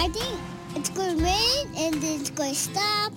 [0.00, 0.40] I think
[0.76, 3.12] it's going to rain and then it's going to stop.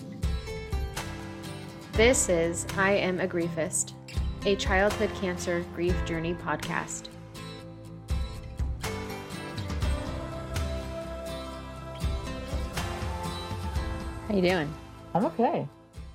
[1.93, 3.93] This is I Am a Griefist,
[4.45, 7.07] a childhood cancer grief journey podcast.
[14.27, 14.73] How you doing?
[15.13, 15.65] I'm okay.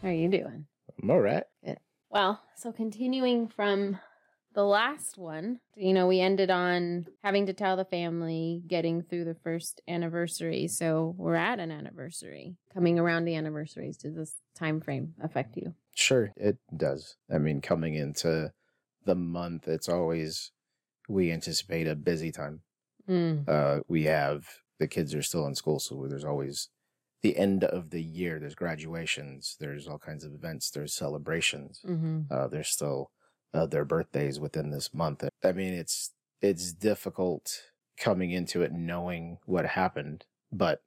[0.03, 0.66] How are you doing?
[1.03, 1.45] I'm all right.
[2.11, 3.98] Well, so continuing from
[4.59, 9.25] the last one, you know, we ended on having to tell the family getting through
[9.25, 10.67] the first anniversary.
[10.67, 12.57] So we're at an anniversary.
[12.75, 15.75] Coming around the anniversaries, does this time frame affect you?
[15.95, 17.15] Sure, it does.
[17.33, 18.53] I mean, coming into
[19.05, 20.51] the month, it's always
[21.09, 22.62] we anticipate a busy time.
[23.09, 23.48] Mm.
[23.48, 24.45] Uh, we have
[24.81, 26.69] the kids are still in school, so there's always
[27.23, 28.41] the end of the year.
[28.41, 29.56] There's graduations.
[29.61, 30.69] There's all kinds of events.
[30.69, 31.79] There's celebrations.
[31.87, 33.12] hmm Uh, there's still
[33.55, 35.25] uh, their birthdays within this month.
[35.45, 37.62] I mean, it's it's difficult
[37.98, 40.83] coming into it knowing what happened, but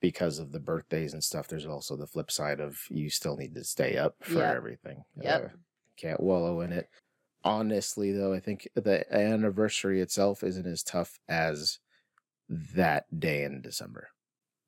[0.00, 3.54] because of the birthdays and stuff, there's also the flip side of you still need
[3.54, 4.56] to stay up for Yep.
[4.56, 5.04] everything.
[5.20, 5.44] Yep.
[5.44, 5.48] Uh,
[5.96, 6.88] can't wallow in it.
[7.44, 11.78] Honestly, though, I think the anniversary itself isn't as tough as
[12.48, 14.08] that day in December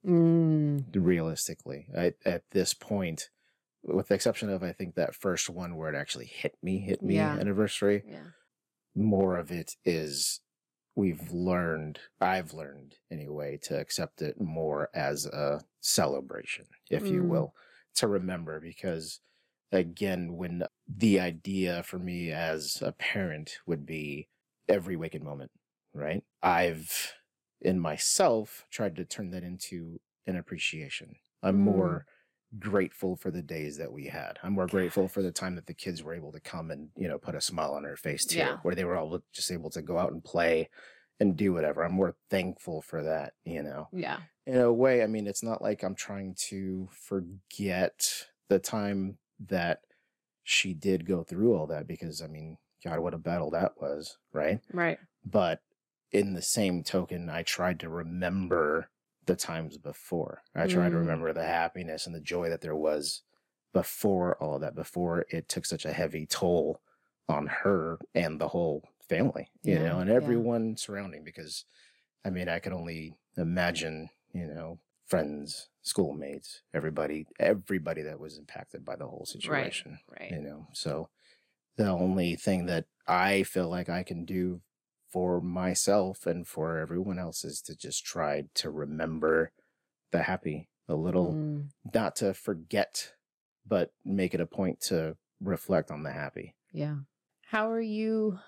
[0.04, 0.84] Mm.
[0.96, 3.28] realistically I, at this point
[3.84, 7.02] with the exception of i think that first one where it actually hit me hit
[7.02, 7.36] me Yeah.
[7.38, 8.26] anniversary Yeah.
[8.94, 10.40] more of it is
[10.96, 17.28] we've learned i've learned anyway to accept it more as a celebration if you Mm.
[17.28, 17.54] will
[17.94, 19.20] to remember because
[19.72, 24.28] again when the idea for me as a parent would be
[24.68, 25.50] every waking moment
[25.94, 27.14] right i've
[27.60, 31.60] in myself tried to turn that into an appreciation i'm Mm.
[31.60, 32.06] more
[32.58, 35.74] grateful for the days that we had i'm more grateful for the time that the
[35.74, 38.38] kids were able to come and you know put a smile on their face too
[38.38, 38.56] Yeah.
[38.62, 40.68] where they were all just able to go out and play
[41.20, 44.18] and do whatever i'm more thankful for that you know Yeah.
[44.46, 49.80] in a way, I mean, it's not like I'm trying to forget the time that
[50.42, 54.18] she did go through all that because, I mean, God, what a battle that was,
[54.32, 54.60] right?
[54.72, 54.98] Right.
[55.24, 55.60] But
[56.10, 58.88] in the same token, I tried to remember
[59.26, 60.42] the times before.
[60.54, 61.00] I to Mm.
[61.00, 63.22] remember the happiness and the joy that there was
[63.72, 66.80] before all of that, before it took such a heavy toll
[67.28, 70.16] on her and the whole family, you Yeah, know, and yeah.
[70.16, 71.64] everyone surrounding because
[72.24, 78.84] I mean, I could only imagine, you know, friends, schoolmates, everybody, everybody that was impacted
[78.84, 80.32] by the whole situation, Right.
[80.32, 80.68] you know.
[80.72, 81.08] So
[81.76, 84.62] the only thing that I feel like I can do
[85.10, 89.52] for myself and for everyone else is to just try to remember
[90.10, 91.68] the happy the little, Mm.
[91.94, 93.12] not to forget,
[93.64, 96.56] but make it a point to reflect on the happy.
[96.72, 96.96] Yeah.
[97.46, 98.40] How are you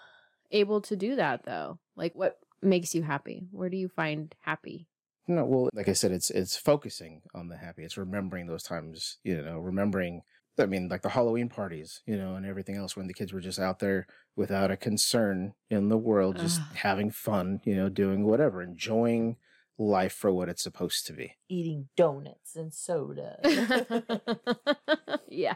[0.50, 1.78] able to do that though?
[1.94, 3.46] Like what makes you happy?
[3.52, 4.88] Where do you find happy?
[5.28, 7.84] No, well, like I said, it's it's focusing on the happy.
[7.84, 10.22] It's remembering those times, you know, remembering.
[10.58, 13.40] I mean, like the Halloween parties, you know, and everything else when the kids were
[13.40, 16.76] just out there without a concern in the world, just Ugh.
[16.76, 19.36] having fun, you know, doing whatever, enjoying
[19.78, 21.34] life for what it's supposed to be.
[21.48, 23.38] Eating donuts and soda.
[25.28, 25.54] yeah.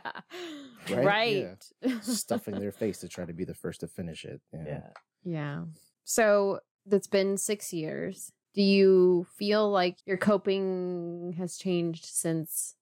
[0.90, 1.04] Right?
[1.04, 2.02] Right.
[2.02, 4.40] Stuffing their face to try to be the first to finish it.
[4.52, 4.64] you know.
[4.66, 4.80] yeah.
[5.24, 5.64] Yeah.
[6.04, 8.32] So that's been six years.
[8.54, 12.74] Do you feel like your coping has changed since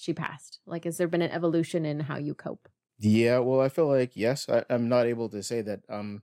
[0.00, 0.60] she passed?
[0.66, 2.68] Like, has there been an evolution in how you cope?
[2.98, 6.22] Yeah, well, I feel like yes, I, I'm not able to say that I'm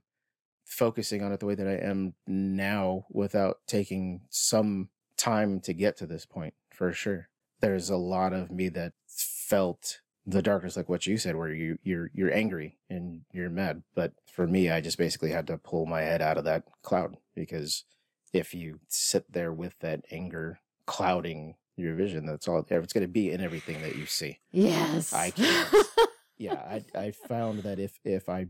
[0.64, 5.96] focusing on it the way that I am now without taking some time to get
[5.96, 7.28] to this point for sure.
[7.60, 11.78] There's a lot of me that felt the darkness, like what you said, where you
[11.82, 13.82] you're you're angry and you're mad.
[13.94, 17.16] But for me, I just basically had to pull my head out of that cloud
[17.34, 17.84] because
[18.32, 23.08] if you sit there with that anger clouding your vision, that's all it's going to
[23.08, 25.12] be in everything that you see Yes.
[25.12, 25.74] I can't.
[26.40, 28.46] yeah i i found that if if i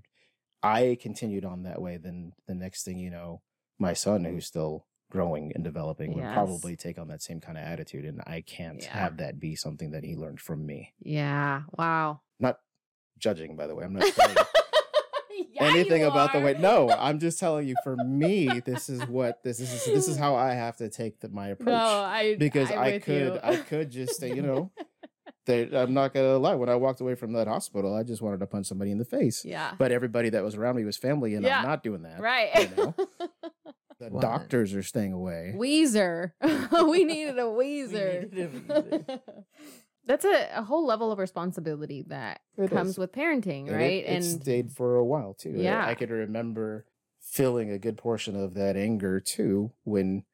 [0.62, 3.40] i continued on that way then the next thing you know
[3.78, 6.34] my son who's still growing and developing would Yes.
[6.34, 8.92] probably take on that same kind of attitude and i can't Yeah.
[8.92, 11.62] have that be something that he learned from me yeah.
[11.78, 12.20] Wow.
[12.38, 12.58] not
[13.18, 14.36] judging by the way i'm not saying
[15.52, 16.44] Yeah, anything you about the are.
[16.44, 20.16] way no i'm just telling you for me this is what this is this is
[20.16, 23.40] how i have to take the, my approach No, I because I'm I could you.
[23.42, 24.70] I could just say, you know,
[25.46, 26.54] that I'm not gonna lie.
[26.54, 29.04] When I walked away from that hospital, I just wanted to punch somebody in the
[29.04, 29.44] face.
[29.44, 29.72] yeah.
[29.78, 31.58] But everybody that was around me was family, and Yeah.
[31.58, 32.20] I'm not doing that.
[32.20, 32.50] right.
[32.70, 32.94] You know?
[34.00, 34.20] The Wow.
[34.20, 35.54] doctors are staying away.
[35.56, 36.32] Weezer.
[36.88, 39.20] we needed a We needed a Weezer.
[40.08, 42.98] That's a, a whole level of responsibility that It comes is.
[42.98, 44.02] with parenting, And right?
[44.04, 45.54] It, and stayed for a while too.
[45.56, 45.86] I- Yeah.
[45.86, 46.86] I could remember
[47.20, 50.24] feeling a good portion of that anger too when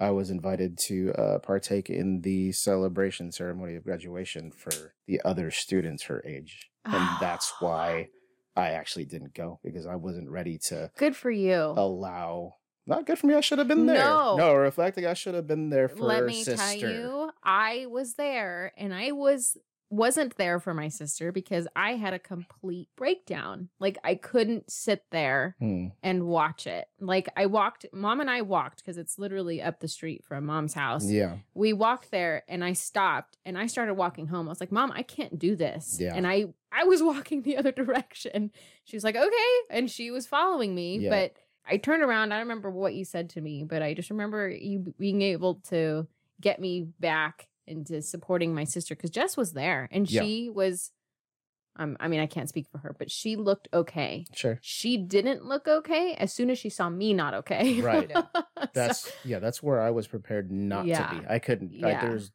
[0.00, 5.50] I was invited to uh, partake in the celebration ceremony of graduation for the other
[5.50, 6.70] students her age.
[6.84, 8.08] And that's why
[8.56, 11.56] I actually didn't go because I wasn't ready to Good for you.
[11.76, 12.54] allow.
[12.86, 13.34] Not good for me.
[13.34, 13.98] I should have been there.
[14.04, 14.36] No.
[14.36, 15.06] no, reflecting.
[15.06, 16.56] I should have been there for Let her me sister.
[16.80, 19.56] tell you, I was there and I was
[19.90, 23.68] wasn't there for my sister because I had a complete breakdown.
[23.78, 25.88] Like I couldn't sit there Hmm.
[26.02, 26.86] and watch it.
[26.98, 30.74] Like I walked, mom and I walked because it's literally up the street from mom's
[30.74, 31.08] house.
[31.08, 34.48] Yeah, We walked there and I stopped and I started walking home.
[34.48, 36.14] I was like, "Mom, I can't do this." Yeah.
[36.16, 38.50] And I I was walking the other direction.
[38.84, 41.10] She was like, "Okay," and she was following me, Yeah.
[41.10, 41.36] but
[41.66, 42.32] I turned around.
[42.32, 45.56] I don't remember what you said to me, but I just remember you being able
[45.68, 46.08] to
[46.40, 50.22] get me back into supporting my sister because Jess was there and Yeah.
[50.22, 50.90] she was.
[51.76, 54.26] Um, I mean, I can't speak for her, but she looked okay.
[54.32, 54.60] sure.
[54.62, 57.80] She didn't look okay as soon as she saw me not okay.
[57.80, 58.12] Right.
[58.56, 59.40] So- That's yeah.
[59.40, 61.08] That's where I was prepared not Yeah.
[61.08, 61.26] to be.
[61.28, 61.84] I couldn't.
[61.84, 62.00] I, Yeah.
[62.08, 62.30] there's.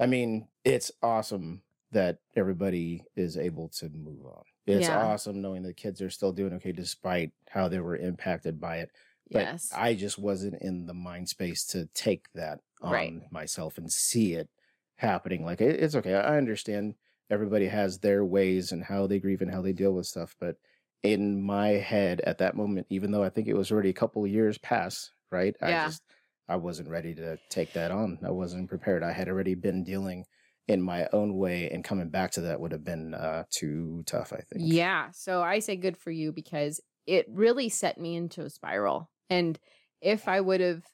[0.00, 1.62] I mean, it's awesome
[1.92, 4.42] that everybody is able to move on.
[4.66, 5.04] It's Yeah.
[5.04, 8.90] awesome knowing the kids are still doing okay despite how they were impacted by it.
[9.32, 9.70] But yes.
[9.74, 13.32] I just wasn't in the mind space to take that on Right.
[13.32, 14.48] myself and see it
[14.96, 15.44] happening.
[15.44, 16.14] Like it's okay.
[16.14, 16.94] I understand
[17.30, 20.36] everybody has their ways and how they grieve and how they deal with stuff.
[20.38, 20.56] But
[21.02, 24.24] in my head at that moment, even though I think it was already a couple
[24.24, 25.56] of years past, right?
[25.60, 25.84] Yeah.
[25.84, 26.02] I just
[26.48, 28.18] I wasn't ready to take that on.
[28.24, 29.02] I wasn't prepared.
[29.02, 30.26] I had already been dealing
[30.68, 34.32] in my own way and coming back to that would have been uh too tough,
[34.32, 34.64] I think.
[34.72, 35.10] Yeah.
[35.12, 39.10] So I say good for you because it really set me into a spiral.
[39.32, 39.58] And
[40.00, 40.84] if I would have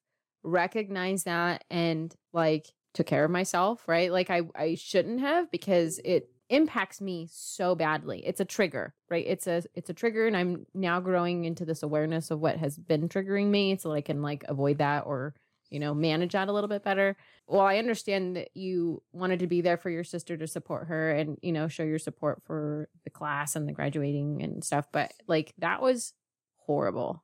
[0.43, 4.13] recognized that and like took care of myself, right?
[4.13, 8.25] Like I I shouldn't have because it impacts me so badly.
[8.25, 9.27] It's a trigger, right?
[9.27, 12.79] It's a it's a trigger and I'm now growing into this awareness of what has
[12.79, 15.35] been triggering me so I can like avoid that or
[15.71, 17.17] you know, manage that a little bit better.
[17.47, 21.11] Well, I understand that you wanted to be there for your sister to support her
[21.11, 25.13] and, you know, show your support for the class and the graduating and stuff, but
[25.27, 26.15] like that was
[26.57, 27.23] horrible.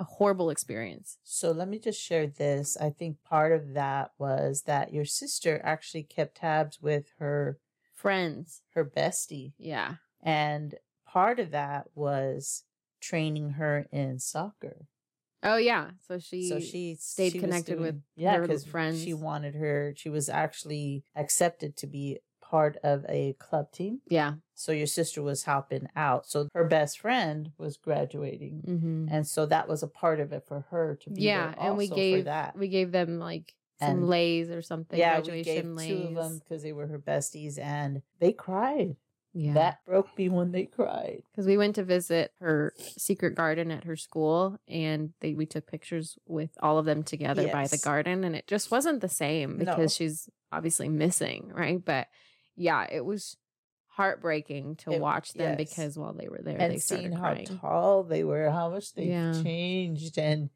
[0.00, 1.18] A horrible experience.
[1.22, 2.76] So let me just share this.
[2.76, 7.58] I think part of that was that your sister actually kept tabs with her
[7.92, 8.62] Friends.
[8.74, 9.96] her bestie, Yeah.
[10.22, 10.74] and
[11.06, 12.64] part of that was
[13.00, 14.86] training her in soccer.
[15.44, 15.90] Oh yeah.
[16.08, 19.02] So she so she stayed she connected with doing- yeah, her friends.
[19.02, 19.92] She wanted her.
[19.96, 22.18] She was actually accepted to be
[22.50, 24.00] part of a club team.
[24.08, 24.34] Yeah.
[24.54, 26.26] So your sister was helping out.
[26.26, 30.44] So her best friend was graduating, hmm and so that was a part of it
[30.46, 32.56] for her to be Yeah, there and we also gave for that.
[32.56, 34.98] we gave them like some And- leis or something.
[34.98, 38.96] yeah, we gave graduation two of them because they were her besties, and they cried.
[39.36, 39.54] Yeah.
[39.54, 41.24] That broke me when they cried.
[41.32, 45.66] because we went to visit her secret garden at her school and they we took
[45.66, 49.56] pictures with all of them together by the garden and it just wasn't the same
[49.58, 49.86] because No.
[49.88, 52.06] she's obviously missing right but
[52.56, 53.36] yeah it was
[53.88, 55.68] heartbreaking to It- watch them yes.
[55.70, 58.92] because while they were there and they seeing how crying tall they were, how much
[58.94, 59.40] they Yeah.
[59.42, 60.50] changed, and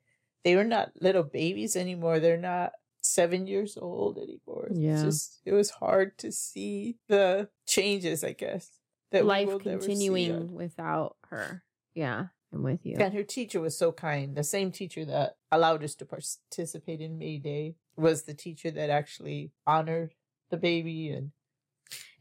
[0.44, 2.18] they were not little babies anymore.
[2.20, 4.66] They're not seven years old anymore.
[4.70, 5.02] It's Yeah.
[5.04, 8.24] just it was hard to see the changes.
[8.24, 8.80] I guess
[9.12, 11.64] that we life will never see continuing without her
[11.94, 14.36] yeah i'm with you And her teacher was so kind.
[14.36, 18.90] The same teacher that allowed us to participate in May Day was the teacher that
[18.90, 20.14] actually honored
[20.50, 21.32] the baby and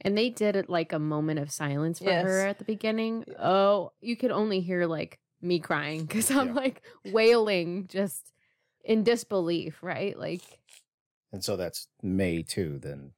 [0.01, 3.33] and they did it like a moment of silence for her at the beginning Yeah.
[3.47, 6.53] oh you could only hear like me crying because i'm Yeah.
[6.53, 8.33] like wailing just
[8.83, 10.41] in disbelief right like
[11.33, 13.12] And so that's May too, then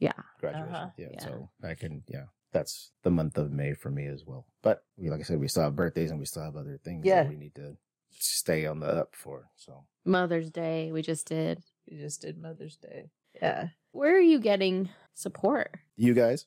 [0.00, 0.12] Yeah.
[0.40, 0.74] graduation.
[0.74, 0.90] Uh-huh.
[0.98, 1.20] Yeah, Yeah.
[1.24, 2.26] So I can yeah.
[2.52, 4.44] That's the month of May for me as well.
[4.62, 7.06] But we like I said, we still have birthdays and we still have other things
[7.06, 7.22] Yeah.
[7.22, 7.76] that we need to
[8.10, 9.48] stay on the up for.
[9.56, 11.62] So Mother's Day, we just did.
[11.88, 13.10] we just did Mother's Day.
[13.40, 13.68] Yeah.
[13.92, 15.78] Where are you getting support?
[15.96, 16.46] you guys.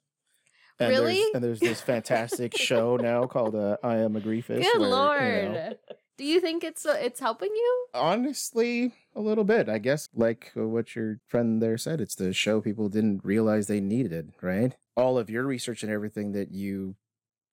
[0.80, 1.16] And Really?
[1.16, 4.90] There's, and there's this fantastic show now called uh, "I Am a Griefist." Good where,
[4.90, 5.44] lord.
[5.44, 5.74] you know,
[6.18, 7.88] Do you think it's uh, it's helping you?
[7.94, 9.70] honestly, a little bit.
[9.70, 13.68] I guess, like uh, what your friend there said, it's the show people didn't realize
[13.68, 14.34] they needed.
[14.42, 14.76] Right?
[14.98, 16.96] All of your research and everything that you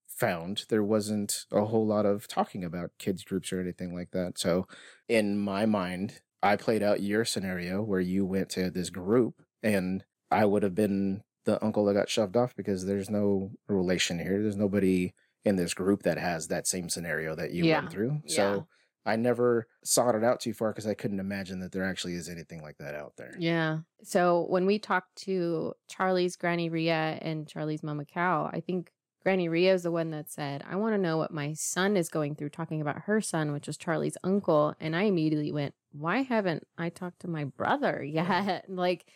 [0.09, 4.39] found, there wasn't a whole lot of talking about kids groups or anything like that.
[4.39, 4.67] So,
[5.09, 10.05] in my mind, I played out your scenario where you went to this group, and
[10.33, 14.41] I would have been the uncle that got shoved off because there's no relation here.
[14.43, 15.13] There's nobody
[15.45, 17.81] in this group that has that same scenario that you Yeah.
[17.81, 18.23] went through.
[18.27, 18.35] Yeah.
[18.37, 18.67] So
[19.05, 22.29] I never sought it out too far because I couldn't imagine that there actually is
[22.29, 23.35] anything like that out there.
[23.39, 23.79] Yeah.
[24.05, 28.93] So when we talked to Charlie's Granny Ria and Charlie's Mama Cow, I think
[29.25, 32.09] Granny Ria is the one that said, I want to know what my son is
[32.09, 34.75] going through, talking about her son, which was Charlie's uncle.
[34.79, 38.67] And I immediately went, why haven't I talked to my brother yet?
[38.69, 39.07] like,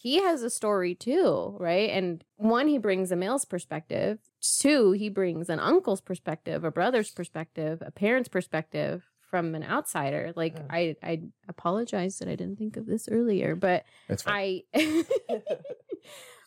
[0.00, 1.90] he has a story too, right?
[1.90, 4.20] And one, he brings a male's perspective.
[4.40, 10.32] Two, he brings an uncle's perspective, a brother's perspective, a parent's perspective from an outsider.
[10.36, 10.66] Like, Yeah.
[10.70, 13.84] I, I apologize that I didn't think of this earlier, but.
[14.32, 14.64] I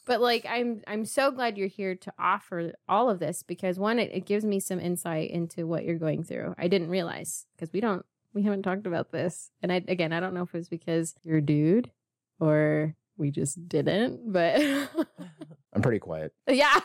[0.05, 3.99] but like I'm I'm so glad you're here to offer all of this because one
[3.99, 6.55] it, it gives me some insight into what you're going through.
[6.57, 9.51] I didn't realize because we don't we haven't talked about this.
[9.61, 11.91] And I again, I don't know if it was because you're a dude
[12.39, 14.59] or we just didn't, but
[15.73, 16.33] I'm pretty quiet.
[16.49, 16.79] yeah.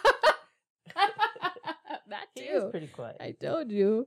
[0.95, 2.69] that he is too.
[2.71, 3.17] pretty quiet.
[3.19, 4.07] I told you.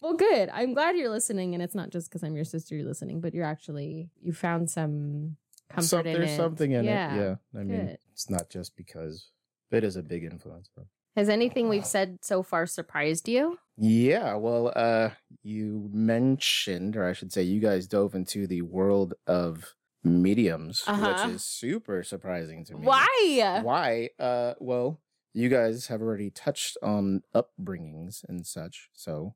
[0.00, 0.48] well, good.
[0.50, 3.34] I'm glad you're listening, and it's not just because I'm your sister you're listening, but
[3.34, 5.36] you're actually you found some
[5.68, 6.36] comfort Some- in there's it.
[6.36, 7.14] something in yeah.
[7.14, 7.18] it.
[7.18, 7.60] Yeah.
[7.60, 9.30] I mean, it's not just because
[9.72, 10.70] it is a big influence.
[10.74, 10.86] But.
[11.16, 13.58] Has anything we've said so far surprised you?
[13.78, 15.10] Yeah, well, uh,
[15.42, 19.74] you mentioned, or I should say, you guys dove into the world of
[20.06, 21.24] mediums, Uh-huh.
[21.26, 22.86] which is super surprising to me.
[22.86, 23.60] Why?
[23.62, 24.10] Why?
[24.18, 25.00] Uh, well,
[25.34, 28.88] you guys have already touched on upbringings and such.
[28.94, 29.34] So,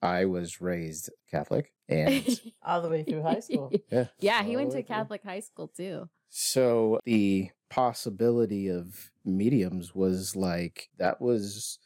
[0.00, 3.70] I was raised Catholic, and All the way through high school.
[3.90, 4.94] yeah, yeah, he went to way through.
[4.96, 6.08] Catholic high school too.
[6.28, 11.78] So the possibility of mediums was like that was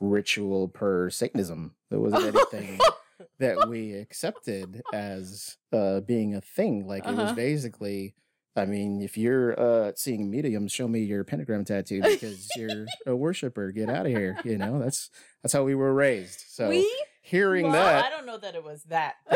[0.00, 1.74] ritual per Satanism.
[1.90, 2.78] There wasn't anything
[3.38, 6.86] that we accepted as uh being a thing.
[6.86, 7.34] Like it was Uh-huh.
[7.34, 8.14] basically
[8.56, 13.16] I mean, if you're uh seeing mediums, show me your pentagram tattoo because you're a
[13.16, 13.72] worshiper.
[13.72, 14.38] Get out of here.
[14.44, 15.10] You know, that's
[15.42, 16.40] that's how we were raised.
[16.48, 16.88] So we?
[17.20, 19.14] hearing Well, I don't know that it was that,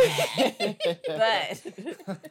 [1.06, 1.62] but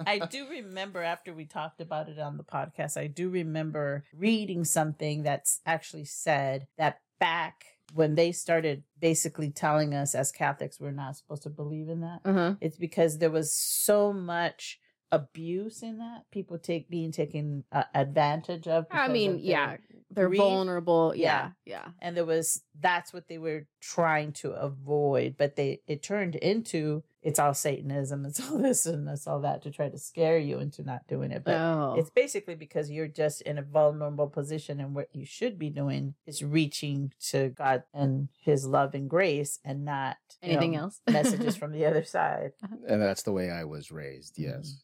[0.06, 4.64] I do remember after we talked about it on the podcast, I do remember reading
[4.64, 10.92] something that's actually said that back when they started basically telling us as Catholics we're
[10.92, 12.20] not supposed to believe in that.
[12.26, 12.56] Uh-huh.
[12.62, 14.80] It's because there was so much
[15.12, 18.86] abuse in that people take being taken uh, advantage of.
[18.92, 19.78] I mean, of yeah,
[20.12, 20.40] they're grief.
[20.40, 21.14] vulnerable.
[21.16, 21.86] Yeah, yeah.
[22.02, 27.04] and there was that's what they were trying to avoid but they it turned into
[27.22, 30.60] it's all satanism it's all this and it's all that to try to scare you
[30.60, 34.80] into not doing it but oh, it's basically because you're just in a vulnerable position
[34.80, 39.60] and what you should be doing is reaching to god and his love and grace
[39.64, 41.02] and not you anything know, else?
[41.10, 42.52] messages from the other side
[42.88, 44.36] and that's the way I was raised.
[44.38, 44.84] Yes.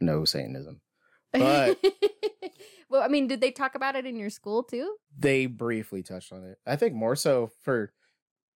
[0.00, 0.06] Mm-hmm.
[0.06, 0.80] No Satanism.
[1.32, 1.78] But-
[2.88, 4.96] well, I mean, did they talk about it in your school too?
[5.18, 6.58] they briefly touched on it.
[6.66, 7.92] I think more so for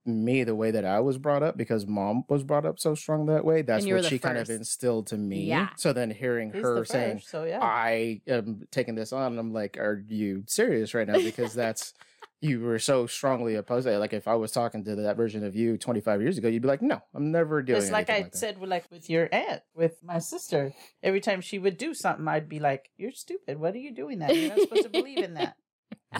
[0.04, 3.26] me, the way that I was brought up, because mom was brought up so strong
[3.26, 3.62] that way.
[3.62, 5.44] That's what the she kind of instilled to me.
[5.44, 5.68] Yeah.
[5.76, 9.38] So then hearing He's her the saying, first, so yeah I am taking this on,
[9.38, 11.18] I'm like, are you serious right now?
[11.18, 11.94] Because that's.
[12.44, 13.98] You were so strongly opposed to it.
[13.98, 16.66] Like if I was talking to that version of you 25 years ago, you'd be
[16.66, 19.28] like, "No, I'm never doing." Just like I anything that." said, with like with your
[19.30, 20.72] aunt, with my sister,
[21.04, 23.60] every time she would do something, I'd be like, "You're stupid.
[23.60, 24.34] What are you doing that?
[24.34, 25.54] You're not supposed to believe in that."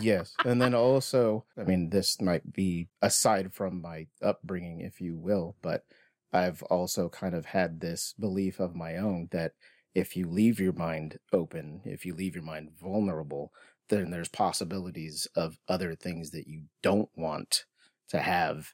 [0.00, 5.16] Yes and then also i mean this might be aside from my upbringing if you
[5.16, 5.84] will but
[6.32, 9.52] i've also kind of had this belief of my own that
[9.94, 13.52] if you leave your mind open if you leave your mind vulnerable
[13.88, 17.64] then there's possibilities of other things that you don't want
[18.08, 18.72] to have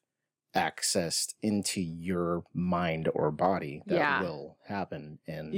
[0.55, 4.23] accessed into your mind or body that Yeah.
[4.23, 5.53] will happen and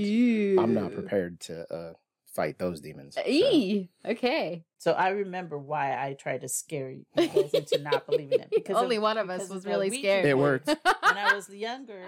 [0.58, 1.92] i'm not prepared to uh
[2.40, 3.90] fight those demons so- Eee.
[4.04, 4.64] Okay.
[4.78, 8.76] So I remember why I tried to scare you guys into not believing it because
[8.76, 10.24] Only of- one of us was the really scared.
[10.24, 10.68] It worked.
[10.68, 12.02] when I was younger,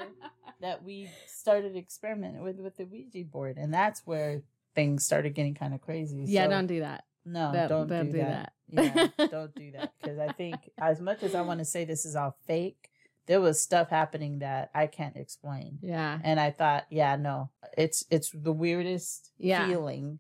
[0.61, 4.43] that we started experimenting with with the Ouija board, and that's where
[4.75, 6.25] things started getting kind of crazy.
[6.27, 7.05] yeah, So- don't do that.
[7.27, 8.53] no, don't- don't, don't do, do that.
[8.71, 12.05] yeah, don't do that because I think as much as I want to say this
[12.07, 12.89] is all fake,
[13.27, 15.79] there was stuff happening that I can't explain.
[15.83, 16.19] Yeah.
[16.23, 19.67] And I thought, yeah, no, it's it's the weirdest Yeah.
[19.67, 20.19] feeling.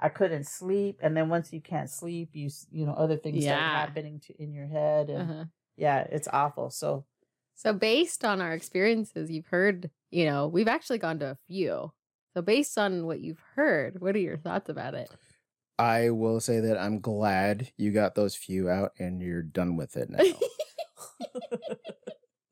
[0.00, 3.60] I couldn't sleep, and then once you can't sleep, you you know other things start
[3.72, 5.44] happening to in your head, and Uh-huh.
[5.76, 6.70] yeah, it's awful.
[6.70, 7.06] So
[7.54, 11.92] So based on our experiences, you've heard, you know, we've actually gone to a few.
[12.34, 15.08] So based on what you've heard, what are your thoughts about it?
[15.78, 19.96] I will say that I'm glad you got those few out and you're done with
[19.96, 20.18] it now.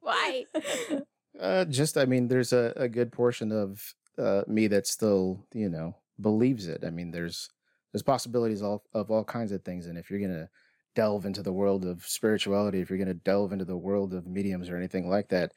[0.02, 0.44] Why?
[1.40, 5.68] uh, just, I mean, there's a, a good portion of uh, me that still, you
[5.70, 6.84] know, believes it.
[6.84, 7.48] I mean, there's
[7.92, 10.48] there's possibilities all, of all kinds of things, and if you're gonna
[10.94, 14.68] delve into the world of spirituality, if you're gonna delve into the world of mediums
[14.68, 15.52] or anything like that,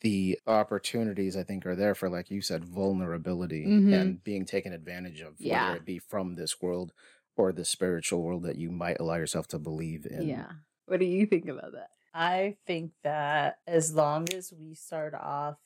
[0.00, 3.92] the opportunities I think are there for, like you said, vulnerability Mhm.
[3.92, 5.66] and being taken advantage of, Yeah.
[5.66, 6.92] whether it be from this world
[7.36, 10.28] or the spiritual world that you might allow yourself to believe in.
[10.28, 10.52] yeah.
[10.86, 11.90] What do you think about that?
[12.14, 15.56] I think that as long as we start off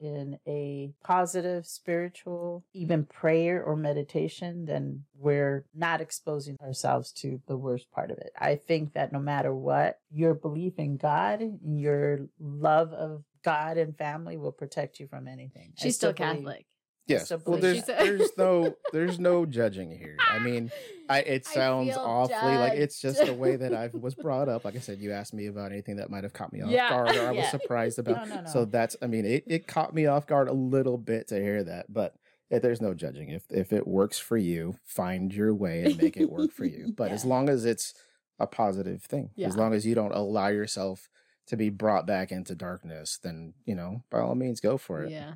[0.00, 7.56] in a positive spiritual, even prayer or meditation, then we're not exposing ourselves to the
[7.56, 8.32] worst part of it.
[8.36, 13.96] I think that no matter what, your belief in God, your love of God and
[13.96, 15.72] family will protect you from anything.
[15.76, 16.66] She's still believe- Catholic.
[17.06, 17.28] Yes.
[17.28, 20.16] So well, there's there's no there's no judging here.
[20.30, 20.70] I mean,
[21.08, 24.64] I it sounds feel awfully like it's just the way that I was brought up.
[24.64, 26.88] Like I said, you asked me about anything that might have caught me off Yeah.
[26.90, 27.50] guard or I was Yeah.
[27.50, 28.28] surprised about.
[28.28, 28.50] No, no, no.
[28.50, 31.64] So that's I mean, it, it caught me off guard a little bit to hear
[31.64, 32.14] that, but
[32.50, 33.30] there's no judging.
[33.30, 36.92] If if it works for you, find your way and make it work for you.
[36.96, 37.94] But as long as it's
[38.38, 39.48] a positive thing, Yeah.
[39.48, 41.08] as long as you don't allow yourself
[41.48, 45.10] to be brought back into darkness, then you know, by all means, go for it.
[45.10, 45.34] Yeah.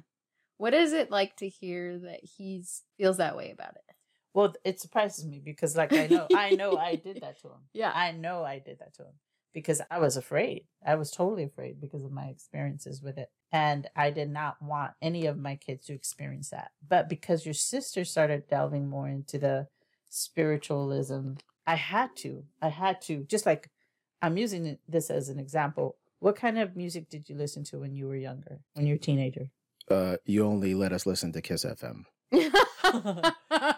[0.58, 3.94] What is it like to hear that he's feels that way about it?
[4.32, 7.68] Well, it surprises me because, like, I know, I know, I did that to him.
[7.72, 7.90] Yeah.
[7.94, 9.14] I know I did that to him
[9.54, 10.66] because I was afraid.
[10.86, 14.92] I was totally afraid because of my experiences with it, and I did not want
[15.00, 16.72] any of my kids to experience that.
[16.86, 19.68] But because your sister started delving more into the
[20.10, 21.32] spiritualism,
[21.66, 22.44] I had to.
[22.60, 23.24] I had to.
[23.24, 23.70] Just like
[24.20, 25.96] I'm using this as an example.
[26.18, 28.96] What kind of music did you listen to when you were younger, when you were
[28.96, 29.50] a teenager?
[29.90, 32.04] Uh, you only let us listen to Kiss FM.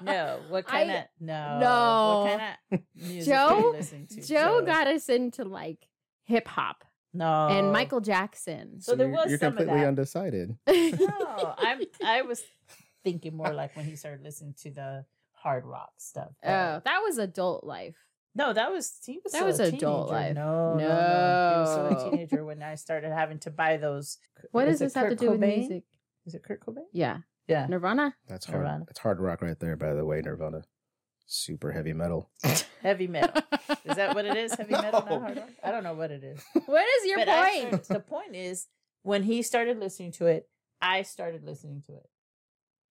[0.03, 0.41] No.
[0.49, 1.59] What kind of no?
[1.61, 2.21] no.
[2.25, 4.21] What kind of music Joe- you listening to?
[4.23, 5.89] Joe got us into like
[6.25, 6.85] hip hop
[7.15, 8.81] no and Michael Jackson.
[8.81, 9.89] So there you're, was you're some of completely that.
[9.89, 10.57] undecided.
[11.01, 11.81] No, I'm.
[12.05, 12.43] I was
[13.05, 16.29] thinking more like when he started listening to the hard rock stuff.
[16.43, 17.97] but- Oh, that was adult life.
[18.35, 20.35] no, that was he was That was a adult life.
[20.35, 24.19] No, no, no, he was still a teenager when I started having to buy those.
[24.53, 25.85] What does it this have to Kurt do with music?
[26.29, 26.85] Is it Kurt Cobain?
[26.93, 27.19] Yeah.
[27.47, 27.67] Yeah.
[27.67, 28.15] Nirvana?
[28.29, 28.59] That's hard.
[28.61, 28.85] Nirvana.
[28.91, 30.63] It's hard rock right there, by the way, Nirvana.
[31.27, 32.31] Super heavy metal.
[32.83, 33.43] Heavy metal.
[33.85, 34.53] Is that what it is?
[34.55, 35.49] Heavy metal, not hard rock?
[35.65, 36.41] I don't know what it is.
[36.67, 37.85] what is your But point?
[37.85, 38.67] started- the point is,
[39.03, 40.49] when he started listening to it,
[40.83, 42.09] I started listening to it.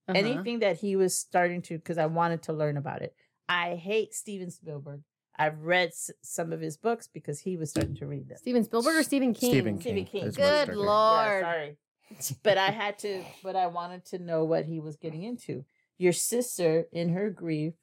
[0.09, 0.17] Uh-huh.
[0.19, 3.13] anything that he was starting to because I wanted to learn about it.
[3.49, 5.01] I hate Steven Spielberg.
[5.37, 8.37] I've read s- some of his books because he was starting to read them.
[8.37, 9.51] Steven Spielberg or Stephen King?
[9.51, 10.21] Stephen Stephen King.
[10.21, 10.29] King.
[10.29, 10.87] is much Good lord.
[10.87, 11.77] Yeah, sorry,
[12.43, 13.23] but I had to.
[13.43, 15.65] But I wanted to know what he was getting into.
[15.97, 17.73] Your sister, in her grief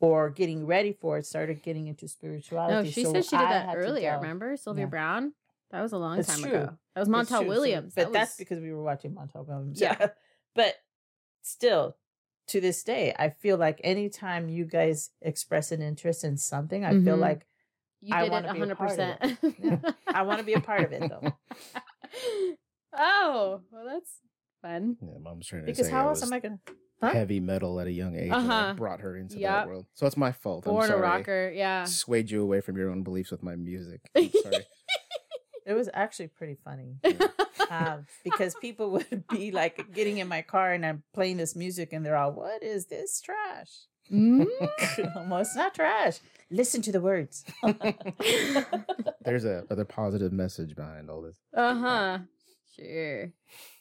[0.00, 2.74] or getting ready for it, started getting into spirituality.
[2.74, 4.16] No, she so said she did I that to earlier.
[4.16, 4.88] Remember Sylvia Yeah.
[4.88, 5.32] Browne?
[5.70, 6.58] That was a long It's time true.
[6.58, 6.78] ago.
[6.94, 7.94] That was Montel true, so- Williams.
[7.94, 9.80] but That that's because we were watching Montel Williams.
[9.80, 9.96] Yeah.
[10.00, 10.06] Yeah.
[10.54, 10.74] but
[11.42, 11.96] still,
[12.48, 16.90] to this day, I feel like anytime you guys express an interest in something, I
[16.92, 17.20] feel Mhm.
[17.20, 17.46] like
[18.00, 19.54] you I did it wanna be a part of 100%.
[19.62, 19.92] Yeah.
[20.08, 21.32] I wanna be a part of it, though.
[22.96, 24.10] oh, well, that's
[24.62, 24.96] fun.
[25.02, 26.58] Yeah, mom's trying to because say how I else am I gonna?
[27.02, 27.12] Huh?
[27.12, 28.74] heavy metal at a young age Uh-huh.
[28.76, 29.50] brought her into Yep.
[29.50, 29.86] that world.
[29.94, 30.66] So it's my fault.
[30.66, 31.50] I'm Born a rocker.
[31.54, 31.84] Yeah.
[31.84, 34.02] Swayed you away from your own beliefs with my music.
[34.14, 34.66] I'm sorry.
[35.66, 36.96] It was actually pretty funny.
[37.70, 41.92] Um, because people would be like getting in my car and I'm playing this music
[41.92, 43.68] and they're all, "What is this trash?"
[44.10, 44.44] Mm.
[45.30, 46.18] well, not trash.
[46.50, 47.44] Listen to the words.
[49.24, 51.36] There's a other positive message behind all this.
[51.54, 52.18] Uh huh.
[52.80, 53.32] Sure.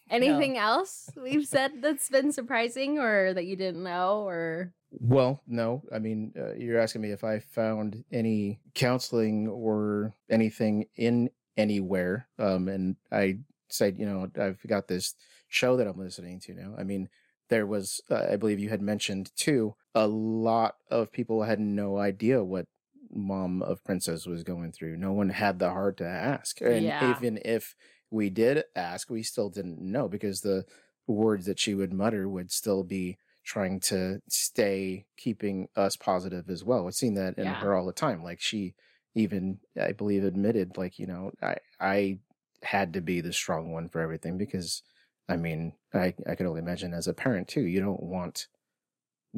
[0.10, 5.84] Anything else we've said that's been surprising or that you didn't know or Well, no.
[5.92, 12.28] I mean, uh, you're asking me if I found any counseling or anything in anywhere.
[12.40, 15.14] Um, and I said, you know, I've got this
[15.48, 16.76] show that I'm listening to now.
[16.78, 17.10] I mean,
[17.50, 21.98] there was, uh, I believe you had mentioned too, a lot of people had no
[21.98, 22.68] idea what
[23.12, 24.98] mom of princess was going through.
[24.98, 26.62] No one had the heart to ask.
[26.62, 27.00] And Yeah.
[27.00, 27.76] even if
[28.12, 30.66] we did ask, we still didn't know because the
[31.08, 36.64] words that she would mutter would still be trying to stay keeping us positive as
[36.64, 36.88] well.
[36.88, 37.56] I've seen that in Yeah.
[37.56, 38.24] her all the time.
[38.24, 38.76] Like she
[39.16, 42.20] even I believe admitted like, you know, I I
[42.64, 44.84] had to be the strong one for everything because
[45.28, 48.48] I mean, I I can only imagine as a parent too, you don't want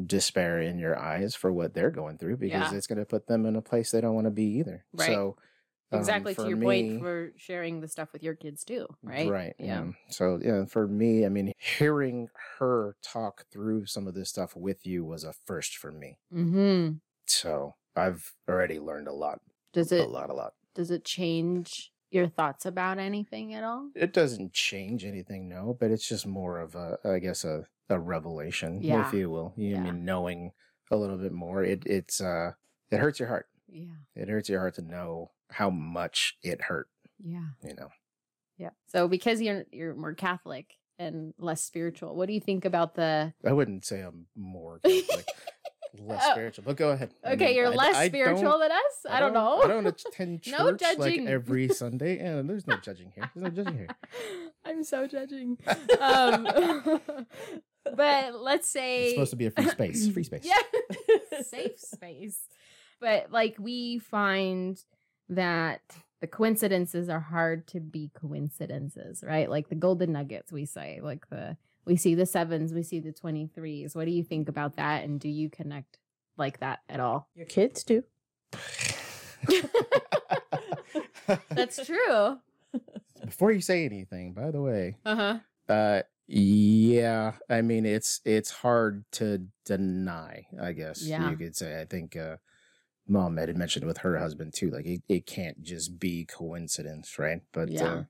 [0.06, 2.74] despair in your eyes for what they're going through because Yeah.
[2.74, 4.86] it's going to put them in a place they don't want to be either.
[4.94, 5.08] Right.
[5.08, 5.38] So
[5.92, 9.30] um, exactly to your me- point for sharing the stuff with your kids too, right?
[9.30, 9.54] Right.
[9.60, 9.86] Yeah.
[9.86, 9.92] Yeah.
[10.10, 14.86] So yeah, for me, I mean, hearing her talk through some of this stuff with
[14.86, 16.18] you was a first for me.
[16.34, 16.94] Mm-hmm.
[17.26, 19.40] So I've already learned a lot,
[19.74, 20.54] Does it a lot, a lot.
[20.76, 23.90] does it change your thoughts about anything at all?
[23.96, 28.00] It doesn't change anything, no, but it's just more of a, I guess, a, a
[28.00, 29.08] revelation, Yeah.
[29.08, 29.54] if you will.
[29.56, 29.84] You Yeah.
[29.84, 30.52] mean knowing
[30.90, 31.64] a little bit more.
[31.64, 32.52] It it's uh,
[32.90, 33.48] it hurts your heart.
[33.70, 33.86] Yeah.
[34.16, 36.88] It hurts your heart to know how much it hurt.
[37.24, 37.46] Yeah.
[37.64, 37.90] You know.
[38.58, 38.70] Yeah.
[38.88, 43.34] So because you're you're more Catholic and less spiritual, what do you think about the
[43.46, 45.26] I wouldn't say I'm more Catholic,
[46.00, 46.32] less Oh.
[46.32, 47.12] spiritual, but go ahead.
[47.24, 49.06] I Okay, mean, you're I- less I spiritual don't- than us?
[49.10, 49.62] I, don't know.
[49.64, 51.28] I don't attend church No like judging.
[51.28, 53.30] every Sunday, and there's no judging here.
[53.36, 53.88] There's no judging here.
[54.66, 55.58] I I'm so judging.
[56.00, 56.48] Um,
[57.96, 60.08] but let's say It's supposed to be a free space.
[60.10, 60.44] Free space.
[60.46, 62.40] Yeah, safe space.
[63.00, 64.78] But like we find
[65.32, 65.82] that
[66.22, 69.50] the coincidences are hard to be coincidences, right?
[69.50, 73.12] Like the golden nuggets, we say, like the we see the sevens, we see the
[73.12, 73.96] twenty threes.
[73.96, 75.04] What do you think about that?
[75.04, 75.98] And do you connect
[76.38, 77.28] like that at all?
[77.34, 78.04] Your kids do.
[81.50, 82.38] That's true.
[83.26, 85.40] Before you say anything, by the way, Uh huh.
[85.74, 90.46] uh, yeah, I mean it's it's hard to deny.
[90.62, 91.30] I guess Yeah.
[91.30, 91.80] you could say.
[91.82, 92.38] I think uh,
[93.08, 94.70] mom had mentioned with her husband too.
[94.70, 97.42] Like it, it can't just be coincidence, right?
[97.52, 97.84] But Yeah.
[97.84, 98.04] uh,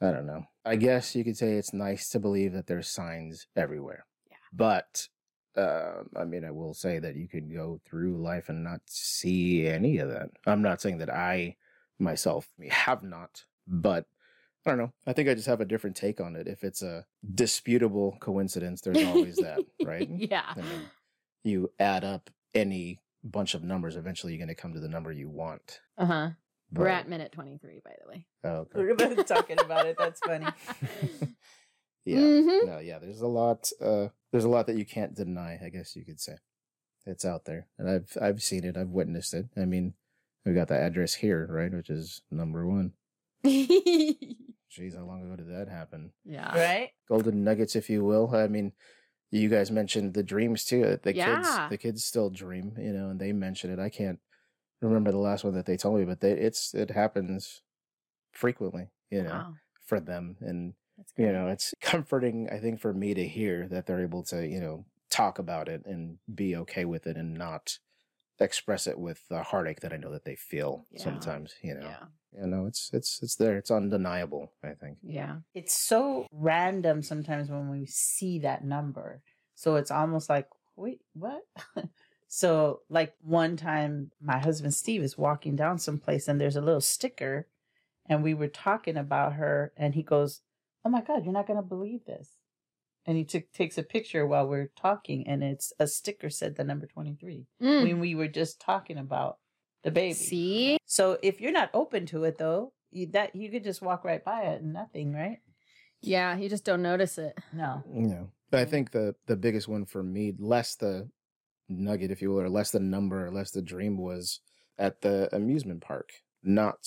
[0.00, 0.44] I don't know.
[0.64, 4.04] I guess you could say it's nice to believe that there's signs everywhere.
[4.30, 4.36] Yeah.
[4.52, 5.08] But
[5.56, 9.66] uh, I mean, I will say that you could go through life and not see
[9.66, 10.28] any of that.
[10.46, 11.56] I'm not saying that I
[11.98, 14.04] myself have not, but
[14.66, 14.92] I don't know.
[15.06, 16.46] I think I just have a different take on it.
[16.48, 20.08] If it's a disputable coincidence, there's always that, right?
[20.14, 20.52] yeah.
[20.56, 20.80] I mean,
[21.44, 25.12] you add up any bunch of numbers, eventually you're going to come to the number
[25.12, 25.80] you want.
[25.98, 26.28] Uh huh.
[26.72, 28.26] We're at minute twenty three, by the way.
[28.42, 28.70] Oh, okay.
[28.80, 29.96] We're about talking about it.
[29.98, 30.46] That's funny.
[32.04, 32.18] yeah.
[32.18, 32.66] Mhm.
[32.66, 32.98] No, yeah.
[32.98, 33.70] There's a lot.
[33.80, 35.58] Uh, there's a lot that you can't deny.
[35.64, 36.36] I guess you could say
[37.06, 38.76] it's out there, and I've I've seen it.
[38.76, 39.46] I've witnessed it.
[39.56, 39.94] I mean,
[40.44, 42.92] we got the address here, right, which is number one.
[43.44, 46.12] Jeez, how long ago did that happen?
[46.24, 46.52] yeah.
[46.58, 46.90] Right?
[47.08, 48.34] golden nuggets, if you will.
[48.34, 48.72] I mean,
[49.30, 50.98] you guys mentioned the dreams too.
[51.02, 51.24] The Yeah.
[51.24, 53.78] kids, the kids still dream, you know, and they mention it.
[53.78, 54.20] I can't
[54.82, 57.62] remember the last one that they told me, but they, it's it happens
[58.32, 59.54] frequently, you know, Wow.
[59.84, 60.74] for them, and
[61.16, 62.48] you know, it's comforting.
[62.50, 65.84] I think for me to hear that they're able to, you know, talk about it
[65.86, 67.78] and be okay with it and not
[68.40, 71.00] express it with the heartache that I know that they feel Yeah.
[71.00, 71.54] sometimes.
[71.62, 72.06] You know, Yeah.
[72.38, 73.56] You know, it's it's it's there.
[73.56, 74.52] It's undeniable.
[74.62, 74.98] I think.
[75.02, 75.36] Yeah.
[75.54, 79.22] It's so random sometimes when we see that number.
[79.54, 81.42] So it's almost like, wait, what?
[82.28, 86.80] so, like one time, my husband Steve is walking down someplace and there's a little
[86.80, 87.46] sticker,
[88.08, 90.42] and we were talking about her, and he goes,
[90.84, 92.32] Oh my God, you're not going to believe this.
[93.06, 96.64] And he took takes a picture while we're talking, and it's a sticker said the
[96.64, 97.82] number 23 Mm.
[97.84, 99.38] when we were just talking about
[99.84, 100.14] the baby.
[100.14, 100.78] See?
[100.86, 104.24] So if you're not open to it though, you, that you could just walk right
[104.24, 105.38] by it and nothing, right?
[106.00, 107.36] Yeah, you just don't notice it.
[107.52, 107.82] No.
[107.92, 108.70] you know but i mm.
[108.70, 111.08] think the the biggest one for me less the
[111.68, 114.40] nugget if you will or less the number or less the dream was
[114.78, 116.10] at the amusement park
[116.42, 116.78] Not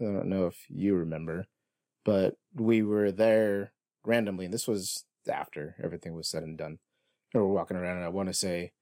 [0.00, 1.46] i don't know if you remember
[2.04, 3.72] but we were there
[4.04, 6.78] randomly and this was after everything was said and done
[7.34, 8.72] we were walking around and i want to say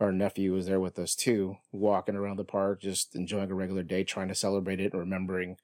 [0.00, 3.82] our nephew was there with us too walking around the park just enjoying a regular
[3.82, 5.56] day trying to celebrate it and remembering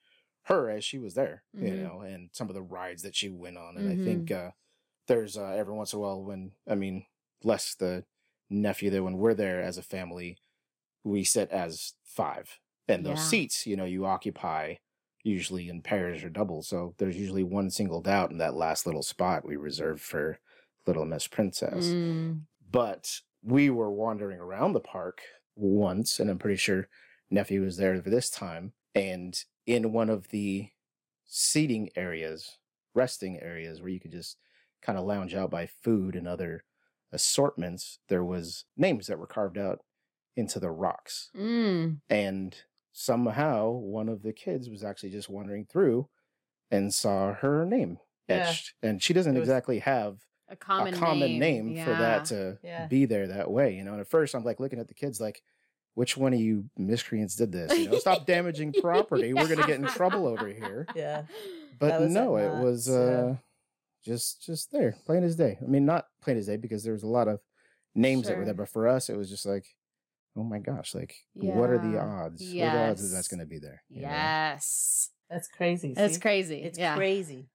[0.45, 1.83] her as she was there you Mhm.
[1.83, 4.01] know and some of the rides that she went on and Mhm.
[4.01, 4.51] i think uh
[5.07, 7.05] there's uh, every once in a while when I mean
[7.43, 8.07] less the
[8.49, 10.39] nephew there when we're there as a family,
[11.03, 13.25] we sit as five, and those Yeah.
[13.25, 14.77] seats you know you occupy
[15.23, 19.03] usually in pairs or doubles, so there's usually one singled out in that last little
[19.03, 20.39] spot we reserve for
[20.87, 21.89] Little Miss Princess.
[21.89, 22.47] Mm.
[22.71, 25.21] But we were wandering around the park
[25.55, 26.89] once, and I'm pretty sure
[27.31, 30.71] nephew was there for this time, and in one of the
[31.25, 32.59] seating areas,
[32.95, 34.39] resting areas where you could just
[34.83, 36.65] kind of lounge out by food and other
[37.13, 39.81] assortments, there was names that were carved out
[40.37, 41.31] into the rocks.
[41.37, 42.01] Mm.
[42.11, 42.57] And
[42.93, 46.09] somehow one of the kids was actually just wandering through
[46.71, 48.49] and saw her name Yeah.
[48.49, 48.75] etched.
[48.83, 50.19] And she doesn't was- exactly have
[50.55, 51.99] A common a common name, for Yeah.
[51.99, 52.87] that to Yeah.
[52.87, 53.75] be there that way.
[53.75, 55.43] You know, and at first I'm like looking at the kids like,
[55.95, 57.77] which one of you miscreants did this?
[57.77, 59.35] You know, stop damaging property.
[59.35, 60.87] We're gonna get in trouble over here.
[60.95, 61.25] Yeah.
[61.79, 63.37] But no, at it was Knott's, uh
[64.05, 65.59] just just there, plain as day.
[65.61, 67.41] I mean, not plain as day because there was a lot of
[67.95, 69.67] names that were there, but for us it was just like,
[70.37, 72.05] oh my gosh, like what are the Yeah.
[72.05, 72.43] odds?
[72.43, 73.83] What are the odds that that's gonna be there?
[73.89, 74.09] you know?
[74.09, 75.11] Yes.
[75.31, 75.95] That's crazy.
[75.95, 76.21] That's see?
[76.21, 76.63] crazy.
[76.63, 76.95] It's yeah.
[76.97, 77.49] crazy.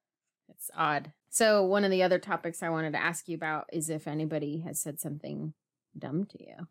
[0.50, 1.14] It's odd.
[1.30, 4.60] So one of the other topics I wanted to ask you about is if anybody
[4.62, 5.54] has said something
[5.98, 6.68] dumb to you.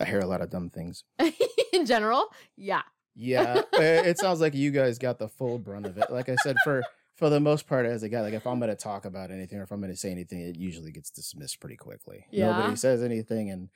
[0.00, 1.04] I hear a lot of dumb things.
[1.72, 2.26] In general,
[2.56, 2.82] yeah.
[3.14, 6.10] Yeah, it sounds like you guys got the full brunt of it.
[6.10, 6.82] Like I said, for
[7.14, 9.58] for the most part, as a guy, like if I'm going to talk about anything
[9.58, 12.26] or if I'm going to say anything, it usually gets dismissed pretty quickly.
[12.30, 12.52] Yeah.
[12.52, 13.70] Nobody says anything, and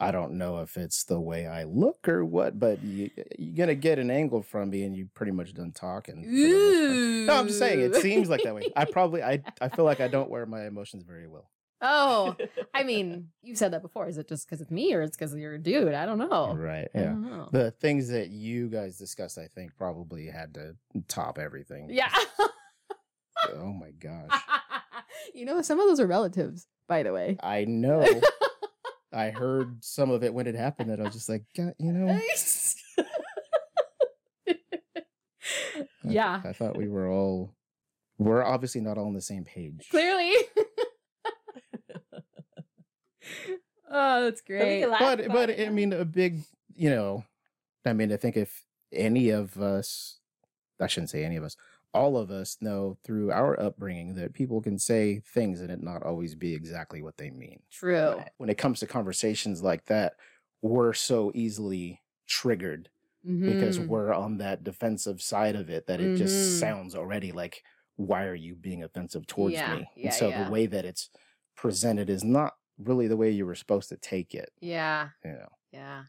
[0.00, 3.74] I don't know if it's the way I look or what, but you, you're gonna
[3.74, 6.24] get an angle from me, and you pretty much done talking.
[6.24, 7.26] for the most part.
[7.26, 8.72] No, I'm just saying it seems like that way.
[8.76, 11.48] I probably I I feel like I don't wear my emotions very well.
[11.80, 12.34] Oh,
[12.74, 14.08] I mean, you've said that before.
[14.08, 15.94] Is it just because it's me or it's because you're a dude?
[15.94, 16.54] I don't know.
[16.54, 16.88] Right?
[16.94, 17.12] Yeah.
[17.12, 17.48] know.
[17.52, 20.76] The things that you guys discussed, I think, probably had to
[21.08, 21.88] top everything.
[21.90, 22.12] Yeah.
[23.54, 24.40] oh my gosh.
[25.34, 27.36] you know, some of those are relatives, by the way.
[27.42, 28.06] I know.
[29.14, 31.92] I heard some of it when it happened that I was just like, God, you
[31.92, 32.08] know.
[32.18, 32.20] I-
[36.04, 37.54] yeah, I, thought we were all
[38.18, 39.86] we're obviously not all on the same page.
[39.90, 40.32] clearly.
[43.90, 44.82] oh, that's great.
[44.82, 46.42] can But but it I mean a big,
[46.74, 47.24] you know,
[47.84, 50.18] I mean I think if any of us
[50.80, 51.56] I shouldn't say any of us,
[51.94, 56.02] all of us know through our upbringing that people can say things and it not
[56.02, 57.62] always be exactly what they mean.
[57.70, 58.18] True.
[58.18, 58.30] Right.
[58.38, 60.14] When it comes to conversations like that,
[60.62, 62.90] we're so easily triggered
[63.46, 63.88] because Mhm.
[63.88, 66.16] we're on that defensive side of it that it Mhm.
[66.16, 67.62] just sounds already like
[67.96, 70.44] why are you being offensive towards Yeah, me yeah, and so yeah.
[70.44, 71.10] the way that it's
[71.56, 75.48] presented is not really the way you were supposed to take it yeah, you know
[75.72, 76.04] yeah.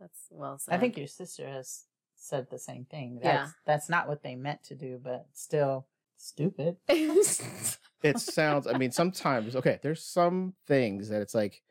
[0.00, 0.74] That's well said.
[0.74, 1.86] I think your sister has
[2.20, 3.18] said the same thing.
[3.22, 3.48] That's, Yeah.
[3.66, 6.76] That's not what they meant to do, but still stupid.
[6.88, 11.62] it sounds i mean sometimes okay there's some things that it's like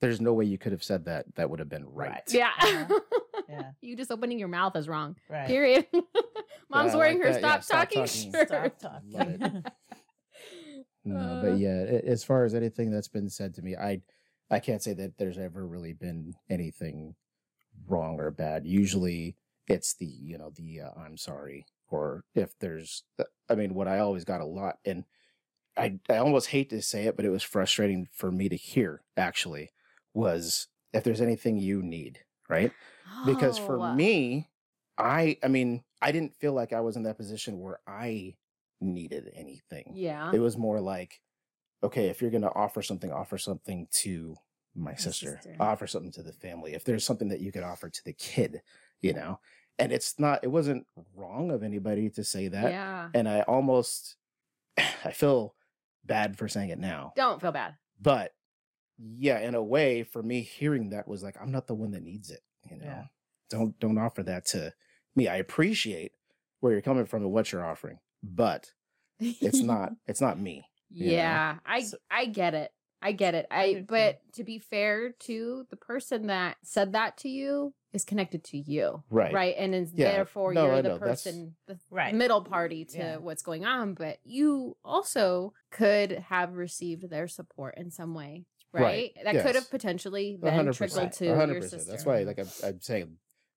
[0.00, 2.22] there's no way you could have said that that would have been right, Right.
[2.32, 2.50] yeah.
[2.60, 3.00] Uh-huh.
[3.48, 3.70] Yeah.
[3.82, 5.16] you just opening your mouth is wrong.
[5.28, 5.46] Right.
[5.46, 5.86] Period.
[6.70, 7.42] Mom's I wearing like her that.
[7.42, 8.48] Yeah, stop, stop talking, talking.
[8.48, 8.78] shirt.
[8.80, 9.64] Stop talking.
[11.04, 11.42] no Uh.
[11.42, 14.00] but yeah a- as far as anything that's been said to me i
[14.50, 17.14] i can't say that there's ever really been anything
[17.88, 19.36] wrong or bad usually
[19.70, 23.88] it's the you know the uh, i'm sorry or if there's uh, i mean what
[23.88, 25.04] i always got a lot and
[25.76, 29.02] i i almost hate to say it but it was frustrating for me to hear
[29.16, 29.70] actually
[30.12, 32.72] was if there's anything you need right
[33.26, 33.94] because for Oh.
[33.94, 34.48] me
[34.98, 38.34] i i mean i didn't feel like i was in that position where i
[38.80, 40.32] needed anything yeah.
[40.32, 41.20] it was more like
[41.82, 44.34] okay if you're going to offer something offer something to
[44.74, 45.40] my My sister.
[45.42, 45.56] sister.
[45.60, 48.62] offer something to the family if there's something that you could offer to the kid
[49.00, 49.38] you know
[49.80, 53.08] and it's not it wasn't wrong of anybody to say that yeah.
[53.14, 54.16] and i almost
[55.04, 55.54] i feel
[56.04, 57.74] bad for saying it now Don't feel bad.
[58.00, 58.32] but
[58.98, 62.02] yeah in a way for me hearing that was like i'm not the one that
[62.02, 62.40] needs it
[62.70, 63.04] you know Yeah.
[63.48, 64.72] don't don't offer that to
[65.16, 66.12] me i appreciate
[66.60, 68.70] where you're coming from and what you're offering but
[69.18, 71.12] it's not it's not me you know?
[71.12, 72.72] Yeah, I So- I get it.
[73.00, 73.46] I get it.
[73.50, 78.44] I but to be fair to the person that said that to you is connected
[78.44, 79.02] to you.
[79.10, 79.32] Right.
[79.32, 79.54] Right.
[79.58, 80.12] And is Yeah.
[80.12, 80.98] therefore No, you're I the know.
[80.98, 82.14] That's- person the Right.
[82.14, 83.16] middle party to Yeah.
[83.16, 83.94] what's going on.
[83.94, 88.44] But you also could have received their support in some way.
[88.72, 88.82] Right.
[88.82, 89.16] Right.
[89.24, 91.90] That could have potentially A been hundred trickled to A hundred your sister.
[91.90, 93.16] That's why, like I'm, I'm saying,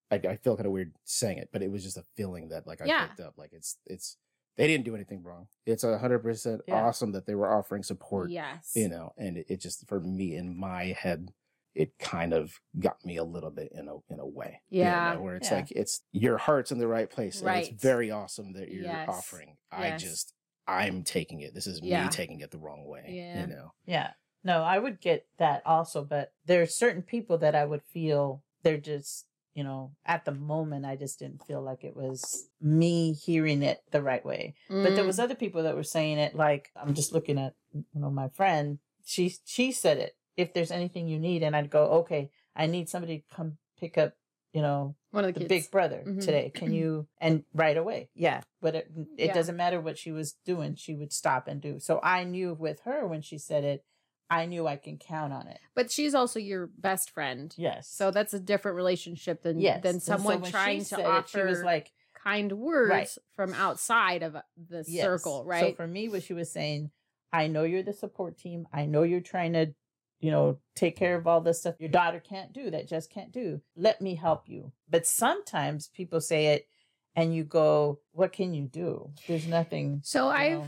[0.09, 2.65] I, I feel kind of weird saying it, but it was just a feeling that
[2.65, 3.07] like I Yeah.
[3.07, 3.37] picked up.
[3.37, 4.17] Like it's it's
[4.55, 5.47] they didn't do anything wrong.
[5.67, 6.83] It's a hundred percent Yeah.
[6.83, 8.31] awesome that they were offering support.
[8.31, 8.71] Yes.
[8.75, 11.31] You know, and it, it just for me in my head,
[11.75, 14.61] it kind of got me a little bit in a in a way.
[14.69, 15.13] you Yeah.
[15.13, 15.57] know, where it's Yeah.
[15.57, 17.37] like it's your heart's in the right place.
[17.39, 17.71] And Right.
[17.71, 19.09] it's very awesome that you're Yes.
[19.09, 19.57] offering.
[19.71, 20.33] I just
[20.65, 21.53] I'm taking it.
[21.53, 22.03] This is Yeah.
[22.05, 23.05] me taking it the wrong way.
[23.09, 23.41] Yeah.
[23.41, 23.71] You know.
[23.85, 24.13] Yeah.
[24.45, 28.43] No, I would get that also, but there are certain people that I would feel
[28.61, 33.11] they're just, you know, at the moment I just didn't feel like it was me
[33.13, 34.53] hearing it the right way.
[34.69, 35.07] But there Mm.
[35.07, 38.29] was other people that were saying it like I'm just looking at you know my
[38.29, 38.79] friend.
[39.03, 40.15] She she said it.
[40.37, 43.97] If there's anything you need, and I'd go, okay, I need somebody to come pick
[43.97, 44.13] up,
[44.53, 46.19] you know, one of the, the big brother Mhm.
[46.21, 46.51] today.
[46.53, 48.09] Can you and right away?
[48.15, 49.33] Yeah, but it, it Yeah.
[49.33, 50.75] doesn't matter what she was doing.
[50.75, 51.79] She would stop and do.
[51.79, 53.83] So I knew with her when she said it,
[54.29, 55.59] I knew I can count on it.
[55.75, 57.53] But she's also your best friend.
[57.57, 57.87] Yes.
[57.89, 59.83] So that's a different relationship than yes.
[59.83, 61.91] than And so someone trying to said it, offer she was like
[62.23, 63.09] kind words Right.
[63.35, 65.03] from outside of uh, the yes.
[65.03, 65.71] circle, right?
[65.71, 66.89] So for me, what she was saying,
[67.31, 68.65] I know you're the support team.
[68.71, 69.75] I know you're trying to,
[70.19, 73.31] you know, take care of all this stuff your daughter can't do that just can't
[73.31, 73.61] do.
[73.75, 74.71] Let me help you.
[74.89, 76.67] But sometimes people say it,
[77.15, 79.11] and you go, "What can you do?
[79.27, 80.67] There's nothing." so I've know.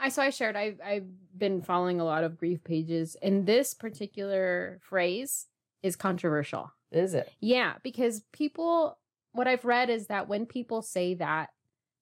[0.00, 3.74] I so I shared I've I've been following a lot of grief pages and this
[3.74, 5.46] particular phrase
[5.82, 6.72] is controversial.
[6.90, 7.30] Is it?
[7.40, 8.98] Yeah, because people
[9.32, 11.50] what I've read is that when people say that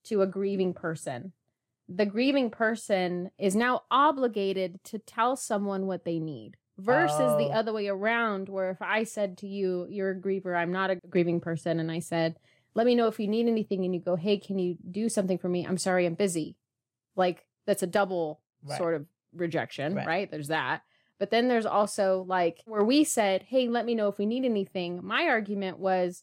[0.04, 1.32] to a grieving person,
[1.88, 7.58] the grieving person is now obligated to tell someone what they need versus the Oh.
[7.58, 10.96] other way around where if I said to you, you're a griever, I'm not a
[11.08, 12.38] grieving person and I said,
[12.74, 15.38] let me know if you need anything and you go, "Hey, can you do something
[15.38, 15.66] for me?
[15.66, 16.56] I'm sorry, I'm busy."
[17.16, 18.78] Like that's a double Right.
[18.78, 20.06] sort of rejection, Right.
[20.06, 20.30] right?
[20.30, 20.82] There's that.
[21.18, 24.44] But then there's also like where we said, hey, let me know if we need
[24.44, 25.04] anything.
[25.04, 26.22] My argument was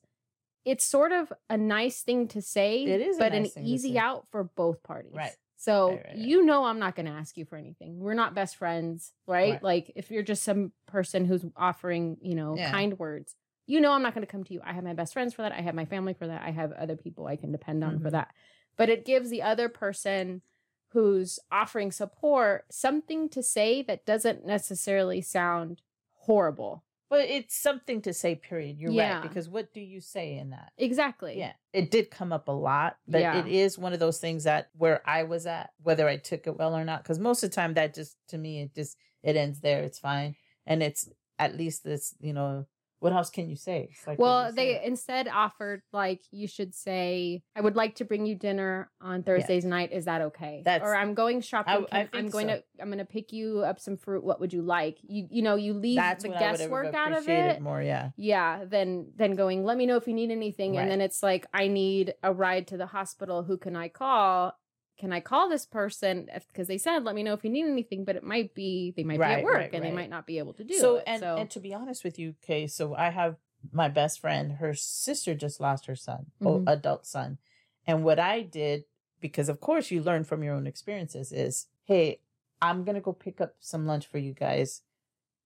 [0.63, 4.27] it's sort of a nice thing to say, It is but nice an easy out
[4.31, 5.11] for both parties.
[5.13, 5.35] Right.
[5.65, 7.99] So Right, right, you know I'm not going to ask you for anything.
[7.99, 9.61] We're not best friends, right?
[9.63, 12.71] Like if you're just some person who's offering, you know, Yeah.
[12.71, 13.35] kind words,
[13.67, 14.61] you know I'm not going to come to you.
[14.63, 15.51] I have my best friends for that.
[15.51, 16.43] I have my family for that.
[16.43, 18.11] I have other people I can depend on for Mhm.
[18.11, 18.33] that.
[18.77, 20.41] But it gives the other person
[20.89, 25.81] who's offering support something to say that doesn't necessarily sound
[26.13, 26.83] horrible.
[27.09, 28.79] But it's something to say, period.
[28.79, 29.15] You're Yeah.
[29.15, 29.21] right.
[29.21, 30.71] Because what do you say in that?
[30.77, 31.37] Exactly.
[31.37, 31.53] Yeah.
[31.71, 33.39] It did come up a lot, but Yeah.
[33.39, 36.57] it is one of those things that where I was at, whether I took it
[36.57, 37.03] well or not.
[37.03, 39.83] Because most of the time that just to me it just it ends there.
[39.83, 40.35] It's fine.
[40.65, 42.65] And it's at least this, you know,
[43.05, 43.89] what else can you say?
[44.07, 44.81] Like Well, you they say?
[44.85, 49.63] instead offered like you should say, "I would like to bring you dinner on Thursdays
[49.63, 49.91] night.
[49.93, 51.85] Is that okay?" That's- or I'm going shopping.
[51.91, 52.55] I I'm going so.
[52.55, 54.23] to I'm going to pick you up some fruit.
[54.23, 54.97] What would you like?
[55.03, 57.61] You you know you leave that's the what I would have guesswork out of it.
[57.61, 57.81] more.
[57.81, 58.09] Yeah.
[58.17, 59.63] Yeah, then then going.
[59.63, 60.81] Let me know if you need anything, Right.
[60.81, 63.43] and then it's like I need a ride to the hospital.
[63.43, 64.57] Who can I call?
[64.97, 66.29] Can I call this person?
[66.47, 69.03] Because they said, let me know if you need anything, but it might be they
[69.03, 71.03] might be at work right, and they might not be able to do so it.
[71.07, 73.35] and so and to be honest with you, Kay, so I have
[73.71, 74.53] my best friend.
[74.53, 76.63] Her sister just lost her son, oh, Mhm.
[76.71, 77.39] adult son,
[77.85, 78.85] and what I did
[79.19, 82.19] because of course you learn from your own experiences is, hey,
[82.61, 84.81] I'm gonna go pick up some lunch for you guys.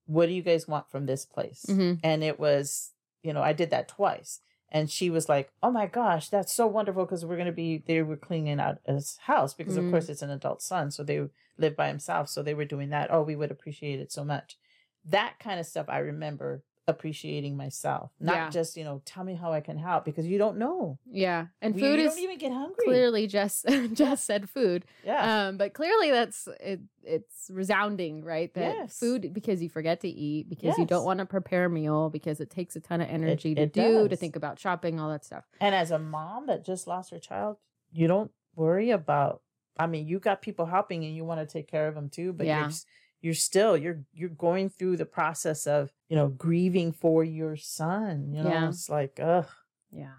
[0.06, 1.66] What do you guys want from this place?
[1.68, 2.00] Mhm.
[2.04, 4.42] And it was, you know, I did that twice.
[4.72, 8.02] And she was like, "Oh my gosh, that's so wonderful!" Because we're gonna be they
[8.04, 9.80] were cleaning out his house because Mm.
[9.86, 11.28] of course it's an adult son, so they
[11.58, 13.12] live by himself, so they were doing that.
[13.12, 14.58] Oh, we would appreciate it so much.
[15.06, 18.50] That kind of stuff I remember appreciating myself, not Yeah.
[18.50, 20.98] just you know, tell me how I can help because you don't know.
[21.10, 22.84] yeah, and We- food you is don't even get hungry.
[22.84, 24.86] clearly just just said food.
[25.06, 26.82] yeah, Um, but clearly that's it.
[27.04, 28.54] It's resounding, right?
[28.54, 29.00] That Yes.
[29.00, 32.40] food because you forget to eat because you don't want to prepare a meal because
[32.42, 35.24] it takes a ton of energy to it do to think about shopping, all that
[35.26, 35.46] stuff.
[35.62, 37.58] and as a mom that just lost her child,
[37.92, 39.42] you don't worry about.
[39.78, 42.34] I mean, you got people helping, and you want to take care of them too,
[42.34, 42.60] but Yeah.
[42.60, 42.86] you're just,
[43.22, 48.34] you're still you're you're going through the process of you know grieving for your son.
[48.34, 48.70] You know, Yeah.
[48.70, 49.48] it's like ugh.
[49.92, 50.14] Yeah,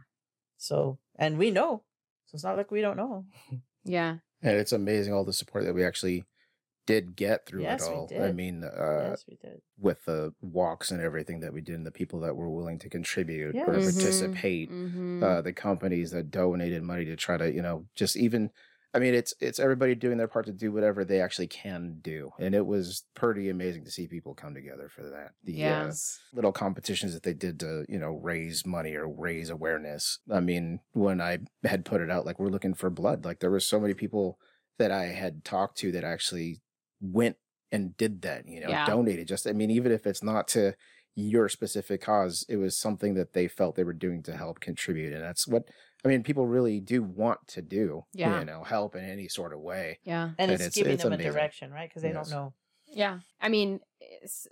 [0.56, 1.84] So, and we know,
[2.26, 3.24] so it's not like we don't know.
[3.84, 6.24] yeah, And it's amazing all the support that we actually
[6.86, 8.10] did get through Yes, it we all.
[8.20, 9.62] I mean, uh, yes, we did.
[9.78, 12.88] with the walks and everything that we did, and the people that were willing to
[12.88, 13.68] contribute or Yes.
[13.68, 13.84] Mhm.
[13.92, 15.22] participate, Mhm.
[15.22, 18.50] uh, the companies that donated money to try to, you know, just even.
[18.92, 22.32] I mean, it's it's everybody doing their part to do whatever they actually can do,
[22.40, 25.32] and it was pretty amazing to see people come together for that.
[25.44, 25.86] The Yeah.
[25.86, 25.92] uh,
[26.32, 30.78] little competitions that they did to you know raise money or raise awareness i mean
[30.92, 33.80] when i had put it out like we're looking for blood like there were so
[33.80, 34.38] many people
[34.78, 36.60] that i had talked to that actually
[37.00, 37.36] went
[37.72, 38.84] and did that you know Yeah.
[38.86, 40.74] donated just i mean even if it's not to
[41.16, 45.12] your specific cause it was something that they felt they were doing to help contribute
[45.12, 45.64] and that's what
[46.04, 48.38] i mean people really do want to do Yeah.
[48.40, 50.30] you know help in any sort of way yeah.
[50.38, 51.30] And And it's, it's- giving it's them amazing.
[51.30, 51.88] a direction, right?
[51.88, 52.28] Because they Yes.
[52.30, 52.52] don't know.
[52.92, 53.20] Yeah.
[53.40, 53.78] I mean,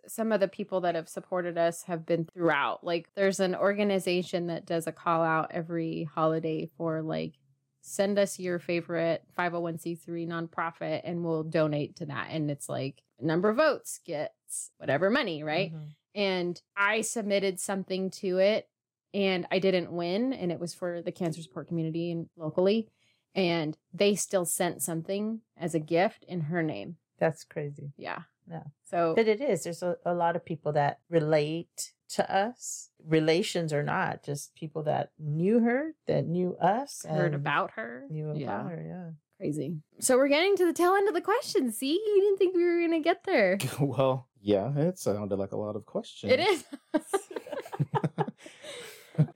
[0.06, 2.84] some of the people that have supported us have been throughout.
[2.84, 7.34] Like, there's an organization that does a call out every holiday for, like,
[7.80, 12.28] send us your favorite 501c3 nonprofit and we'll donate to that.
[12.30, 15.72] And it's like, number of votes gets whatever money, right?
[15.74, 15.88] Mhm.
[16.14, 18.68] And I submitted something to it
[19.14, 20.32] and I didn't win.
[20.32, 22.88] And it was for the cancer support community and locally.
[23.34, 26.96] And they still sent something as a gift in her name.
[27.18, 27.92] That's crazy.
[27.96, 28.22] Yeah.
[28.50, 28.64] Yeah.
[28.84, 29.64] So But it is.
[29.64, 34.82] There's a, a lot of people that relate to us, relations or not, just people
[34.84, 38.06] that knew her, that knew us, heard and about her.
[38.08, 38.62] knew about yeah.
[38.62, 38.84] her.
[38.86, 39.10] Yeah.
[39.36, 39.76] Crazy.
[40.00, 41.70] So we're getting to the tail end of the question.
[41.70, 43.58] See, you didn't think we were going to get there.
[43.80, 46.64] well yeah it sounded like a lot of questions It is.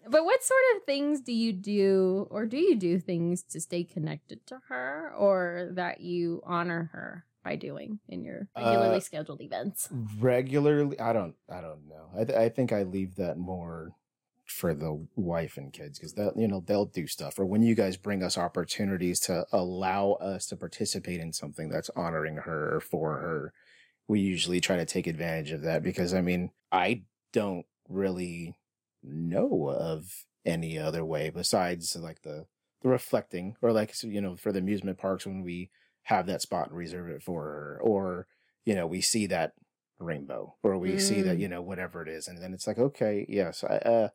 [0.09, 3.85] but what sort of things do you do, or do you do things to stay
[3.85, 9.41] connected to her, or that you honor her by doing in your regularly Uh, scheduled
[9.41, 9.89] events?
[10.21, 13.93] regularly i don't i don't know i, th- I think i leave that more
[14.47, 17.75] for the wife and kids because they'll you know they'll do stuff or when you
[17.75, 22.81] guys bring us opportunities to allow us to participate in something that's honoring her or
[22.81, 23.53] for her
[24.09, 28.55] we usually try to take advantage of that because i mean i don't really
[29.03, 32.47] know of any other way besides like the
[32.83, 35.71] the reflecting or like you know for the amusement parks when we
[36.05, 38.27] have that spot and reserve it for her or
[38.65, 39.53] you know we see that
[40.01, 41.41] rainbow or we see that Mm.
[41.41, 44.09] you know whatever it is and then it's like okay yes I, uh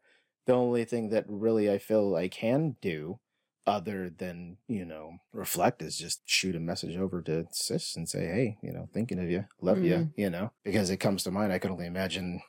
[0.46, 3.20] the only thing that really i feel i can do
[3.66, 8.26] other than you know reflect is just shoot a message over to sis and say
[8.26, 10.12] hey you know thinking of you love you Mhm.
[10.18, 12.42] you know because it comes to mind i can only imagine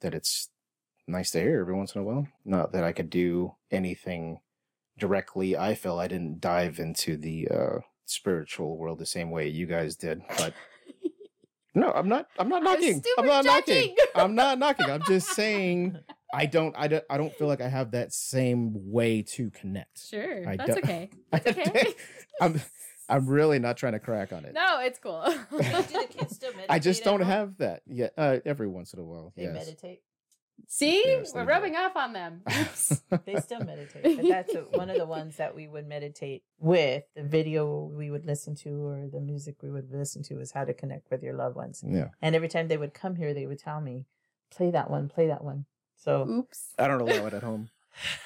[0.00, 0.48] that it's
[1.06, 4.40] nice to hear every once in a while not that i could do anything
[4.98, 9.66] directly i feel i didn't dive into the uh spiritual world the same way you
[9.66, 10.52] guys did but
[11.74, 15.02] no i'm not i'm not I was knocking i'm not knocking i'm not knocking i'm
[15.02, 15.98] just saying
[16.34, 19.98] i don't i don't i don't feel like i have that same way to connect
[20.08, 21.10] Sure, I that's don't- okay.
[21.32, 21.94] That's okay.
[22.40, 22.60] I'm
[23.08, 24.52] I'm really not trying to crack on it.
[24.52, 25.22] No, it's cool.
[25.24, 26.66] Do the kids still meditate?
[26.70, 27.28] I just don't home?
[27.30, 28.12] have that yet.
[28.18, 29.54] Uh, every once in a while, They yes.
[29.54, 30.00] meditate.
[30.68, 31.50] See, Yes, we're they do.
[31.50, 32.42] rubbing off on them.
[33.24, 34.16] They still meditate.
[34.16, 37.04] But that's a, one of the ones that we would meditate with.
[37.14, 40.64] The video we would listen to or the music we would listen to is how
[40.64, 41.82] to connect with your loved ones.
[41.86, 44.06] yeah, And every time they would come here, they would tell me,
[44.50, 45.66] play that one, play that one.
[45.96, 46.74] So Oops.
[46.78, 47.70] I don't allow it at home.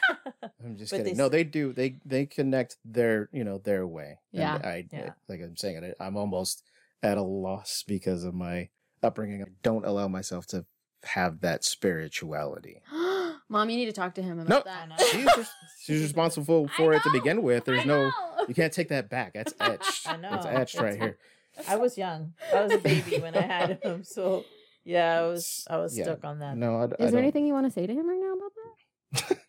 [0.64, 1.14] I'm just But kidding.
[1.14, 1.72] they no, s- they do.
[1.72, 4.18] They they connect their you know their way.
[4.32, 4.54] And Yeah.
[4.64, 5.12] I, Yeah.
[5.28, 5.96] like I'm saying it.
[6.00, 6.62] I'm almost
[7.02, 8.68] at a loss because of my
[9.02, 9.42] upbringing.
[9.42, 10.64] I don't allow myself to
[11.04, 12.80] have that spirituality.
[13.48, 14.64] Mom, you need to talk to him about Nope.
[14.68, 14.94] I know.
[14.96, 15.06] that.
[15.08, 15.50] She's res-
[15.82, 17.64] she's responsible for it to begin with.
[17.64, 18.10] There's no
[18.48, 19.32] you can't take that back.
[19.34, 20.08] That's etched.
[20.08, 20.34] I know.
[20.34, 21.18] It's etched right It's- here.
[21.68, 22.32] I was young.
[22.54, 24.04] I was a baby when I had him.
[24.04, 24.44] So
[24.84, 26.04] yeah, I was I was Yeah.
[26.04, 26.56] stuck on that.
[26.56, 27.18] No, I, I Is there don't.
[27.18, 29.40] anything you want to say to him right now about that?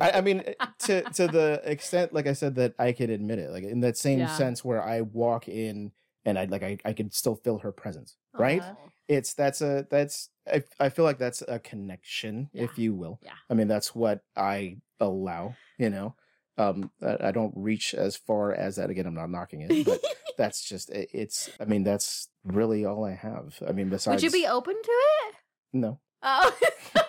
[0.00, 0.42] I, I mean,
[0.80, 3.96] to to the extent, like I said, that I could admit it, like in that
[3.96, 4.26] same Yeah.
[4.36, 5.92] sense where I walk in
[6.24, 8.60] and I like I, I could still feel her presence, right?
[8.60, 8.74] Uh-huh.
[9.12, 13.20] It's that's a that's I, I feel like that's a connection, if you will.
[13.22, 13.32] Yeah.
[13.50, 15.54] I mean, that's what I allow.
[15.78, 16.14] You know,
[16.58, 18.90] um, I, I don't reach as far as that.
[18.90, 20.00] Again, I'm not knocking it, but
[20.38, 21.50] that's just it, it's.
[21.60, 23.62] I mean, that's really all I have.
[23.66, 25.34] I mean, besides, Would you be open to it?
[25.72, 26.00] no.
[26.22, 26.56] Oh.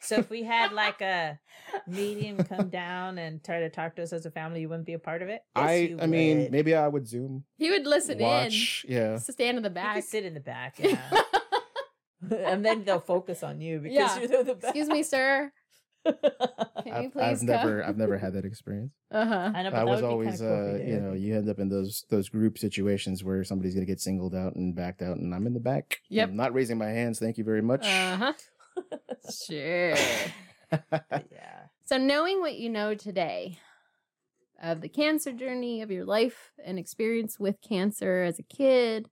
[0.00, 1.38] So if we had like a
[1.86, 4.94] medium come down and try to talk to us as a family, you wouldn't be
[4.94, 5.42] a part of it.
[5.56, 9.18] Yes, I I mean, maybe I would zoom, he would listen watch, yeah.
[9.18, 10.02] Stand in the back.
[10.04, 11.00] sit in the back, yeah.
[12.30, 14.18] and then they'll focus on you because Yeah.
[14.20, 14.64] you're the back.
[14.70, 15.52] Excuse me, sir.
[16.06, 16.14] Can
[16.86, 17.46] you I've, please I've come?
[17.46, 18.92] never I've never had that experience.
[19.10, 19.52] Uh huh.
[19.54, 21.68] I know, but I was always cool uh if you know, you end up in
[21.68, 25.46] those those group situations where somebody's gonna get singled out and backed out and I'm
[25.46, 25.98] in the back.
[26.08, 26.28] Yep.
[26.30, 27.84] I'm not raising my hands, thank you very much.
[27.86, 28.32] Uh huh.
[29.44, 29.94] Sure.
[30.70, 31.66] yeah.
[31.84, 33.58] So, knowing what you know today
[34.62, 39.08] of the cancer journey of your life and experience with cancer as a kid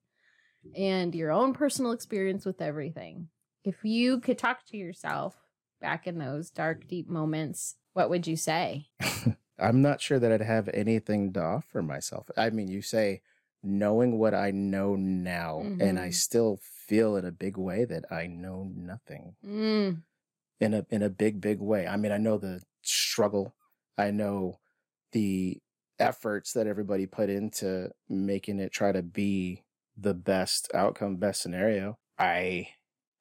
[0.75, 3.29] and your own personal experience with everything,
[3.65, 5.37] if you could talk to yourself
[5.81, 8.89] back in those dark, deep moments, what would you say?
[9.59, 12.31] I'm not sure that I'd have anything to offer myself.
[12.37, 13.23] I mean, you say
[13.63, 16.11] knowing what I know now, and I Mhm.
[16.11, 19.37] still feel in a big way that I know nothing.
[19.43, 20.03] Mm,
[20.61, 21.87] in a in a big big way.
[21.87, 23.55] I mean, I know the struggle.
[23.99, 24.61] I know
[25.13, 25.59] the
[25.99, 29.65] efforts that everybody put into making it try to be
[29.97, 31.99] the best outcome, best scenario.
[32.19, 32.71] I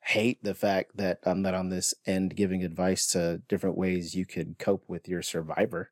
[0.04, 4.26] hate the fact that I'm not on this end giving advice to different ways you
[4.26, 5.92] could cope with your survivor.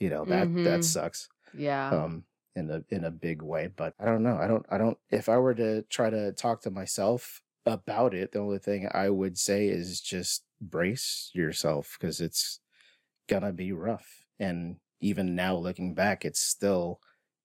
[0.00, 0.84] You know, that that Mhm.
[0.84, 1.90] sucks yeah.
[1.90, 2.24] um
[2.54, 5.28] in a in a big way but i don't know i don't i don't if
[5.28, 9.38] i were to try to talk to myself about it the only thing i would
[9.38, 12.60] say is just brace yourself because it's
[13.28, 17.00] gonna be rough and even now looking back it's still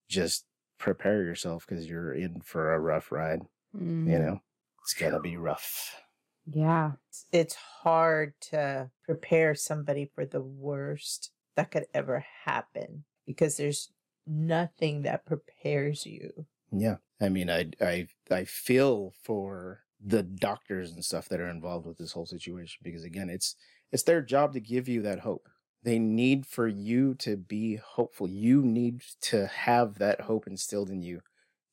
[0.09, 0.46] just
[0.77, 3.41] prepare yourself because you're in for a rough ride
[3.73, 4.39] Mm, you know
[4.83, 6.01] it's gonna be rough
[6.45, 6.93] Yeah.
[7.31, 13.91] It's hard to prepare somebody for the worst that could ever happen because there's
[14.25, 16.47] nothing that prepares you.
[16.71, 16.97] Yeah.
[17.19, 21.97] I mean, I I I feel for the doctors and stuff that are involved with
[21.97, 23.55] this whole situation because again, it's
[23.91, 25.49] it's their job to give you that hope.
[25.87, 28.27] They need for you to be hopeful.
[28.27, 31.21] You need to have that hope instilled in you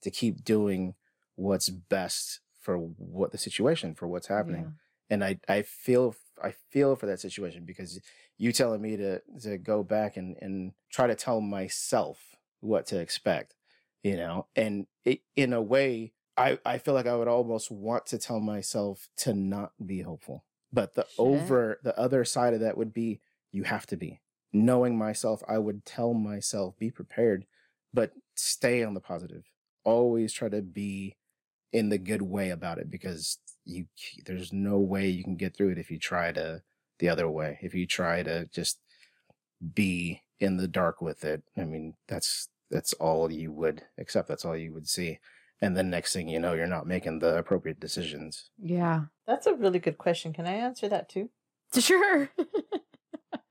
[0.03, 0.95] to keep doing
[1.35, 4.67] what's best for what the situation, for what's happening.
[5.11, 7.99] And I I feel I feel for that situation because
[8.39, 13.01] you telling me to to go back and and try to tell myself what to
[13.01, 13.57] expect,
[14.05, 18.07] you know, and it, in a way I I feel like I would almost want
[18.07, 22.79] to tell myself to not be hopeful, but the over the other side of that
[22.79, 23.21] would be
[23.55, 24.20] you have to be
[24.52, 25.42] knowing myself.
[25.48, 27.46] I would tell myself be prepared,
[27.92, 29.44] but stay on the positive.
[29.84, 31.16] Always try to be
[31.72, 33.86] in the good way about it because you
[34.26, 36.62] there's no way you can get through it if you try to
[36.98, 38.78] the other way if you try to just
[39.72, 44.44] be in the dark with it i mean that's that's all you would accept that's
[44.44, 45.18] all you would see
[45.62, 49.05] and then next thing you know you're not making the appropriate decisions Yeah.
[49.26, 50.32] That's a really good question.
[50.34, 51.30] Can I answer that too?
[51.80, 52.28] Sure.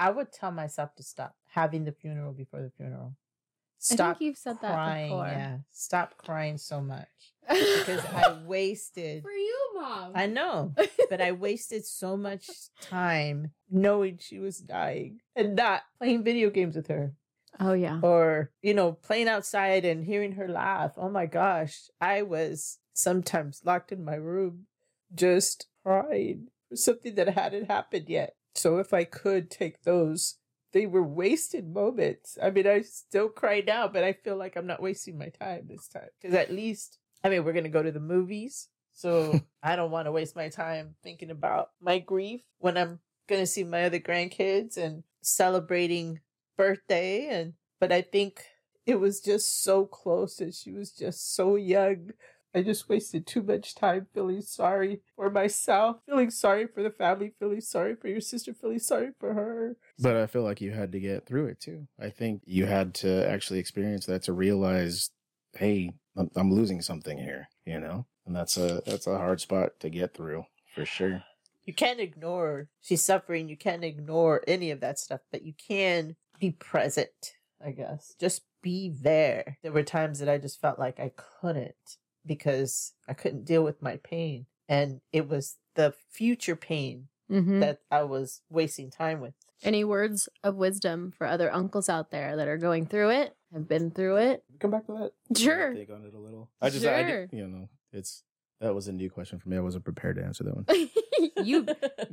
[0.00, 3.12] I would tell myself to stop having the funeral before the funeral.
[3.12, 5.10] I Stop think you've said that crying.
[5.10, 5.26] before.
[5.26, 5.58] Yeah.
[5.72, 7.08] Stop crying so much.
[7.46, 10.12] Because I wasted For you, mom.
[10.14, 10.74] I know,
[11.10, 12.48] but I wasted so much
[12.80, 17.12] time knowing she was dying and not playing video games with her
[17.58, 18.00] oh yeah.
[18.02, 20.92] or, you know, playing outside and hearing her laugh.
[20.96, 21.88] Oh my gosh.
[22.00, 24.66] I was sometimes locked in my room
[25.14, 28.34] just crying for something that hadn't happened yet.
[28.60, 30.36] So if I could take those
[30.72, 32.38] they were wasted moments.
[32.42, 35.66] I mean, I still cry now, but I feel like I'm not wasting my time
[35.68, 36.08] this time.
[36.20, 38.68] Because at least, I mean, we're going to go to the movies.
[38.92, 43.42] So I don't want to waste my time thinking about my grief when I'm going
[43.42, 46.20] to see my other grandkids and celebrating
[46.56, 47.28] birthday.
[47.28, 48.44] And, but I think
[48.86, 52.10] it was just so close and she was just so young.
[52.54, 57.32] I just wasted too much time feeling sorry for myself, feeling sorry for the family,
[57.38, 59.76] feeling sorry for your sister, feeling sorry for her.
[59.98, 61.86] But I feel like you had to get through it too.
[62.00, 65.10] I think you had to actually experience that to realize,
[65.54, 69.78] hey, I'm, I'm losing something here, you know, and that's a that's a hard spot
[69.80, 70.44] to get through
[70.74, 71.22] for sure.
[71.64, 73.48] You can't ignore she's suffering.
[73.48, 77.34] You can't ignore any of that stuff, but you can be present.
[77.64, 79.58] I guess just be there.
[79.62, 83.82] There were times that I just felt like I couldn't because I couldn't deal with
[83.82, 87.60] my pain, and it was the future pain Mhm.
[87.60, 89.34] that I was wasting time with.
[89.62, 93.68] Any words of wisdom for other uncles out there that are going through it, have
[93.68, 94.44] been through it?
[94.58, 95.38] Come back to that.
[95.38, 95.74] Sure.
[95.74, 96.50] Take on it a little.
[96.60, 97.26] I just, I Sure.
[97.26, 98.24] did, you know, it's
[98.60, 99.56] that was a new question for me.
[99.56, 100.66] I wasn't prepared to answer that one.
[101.46, 101.66] you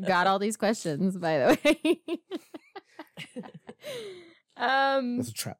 [0.05, 2.19] got all these questions, by the way.
[4.57, 5.59] um, That's a trap.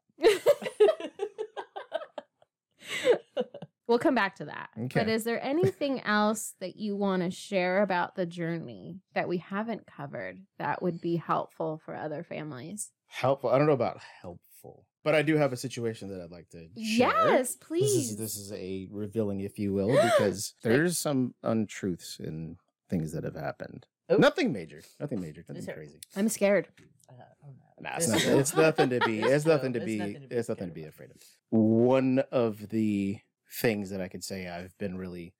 [3.88, 4.68] We'll come back to that.
[4.78, 5.00] Okay.
[5.00, 9.38] But is there anything else that you want to share about the journey that we
[9.38, 12.90] haven't covered that would be helpful for other families?
[13.08, 13.50] Helpful.
[13.50, 16.58] I don't know about helpful, but I do have a situation that I'd like to
[16.76, 17.08] share.
[17.08, 18.10] Yes, This please.
[18.10, 22.56] is this is a revealing, if you will, because there's some untruths in
[22.90, 23.86] things that have happened.
[24.10, 24.16] Oh.
[24.16, 24.82] Nothing major.
[25.00, 25.44] Nothing major.
[25.48, 26.00] Nothing Is crazy.
[26.16, 26.68] I'm scared.
[27.10, 27.14] Uh,
[27.80, 29.20] Nah, it's, There's nothing, it's nothing to be.
[29.20, 29.98] It's no, nothing to be.
[29.98, 31.16] nothing to be It's nothing to be afraid of.
[31.50, 33.18] One of the
[33.50, 35.34] things that I could say I've been really,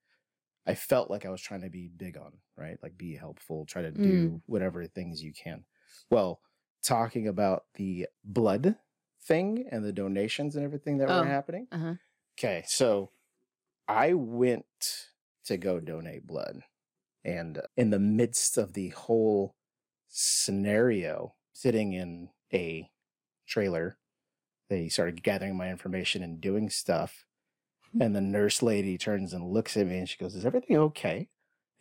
[0.67, 2.77] I felt like I was trying to be big on, right?
[2.83, 5.65] Like be helpful, try to do whatever things you can.
[6.11, 6.41] Well,
[6.83, 8.77] talking about the blood
[9.23, 11.19] thing and the donations and everything that Oh.
[11.21, 11.67] were happening.
[11.71, 11.95] Uh-huh.
[12.39, 13.11] Okay, so
[13.87, 15.09] I went
[15.45, 16.63] to go donate blood.
[17.25, 19.55] And in the midst of the whole
[20.09, 22.89] scenario, sitting in a
[23.47, 23.97] trailer,
[24.69, 27.25] they started gathering my information and doing stuff.
[27.99, 31.29] And the nurse lady turns and looks at me and she goes, Is everything okay?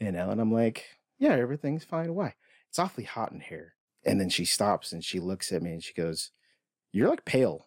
[0.00, 0.84] You know, and I'm like,
[1.18, 2.14] Yeah, everything's fine.
[2.14, 2.34] Why?
[2.68, 3.74] It's awfully hot in here.
[4.04, 6.30] And then she stops and she looks at me and she goes,
[6.92, 7.66] You're like pale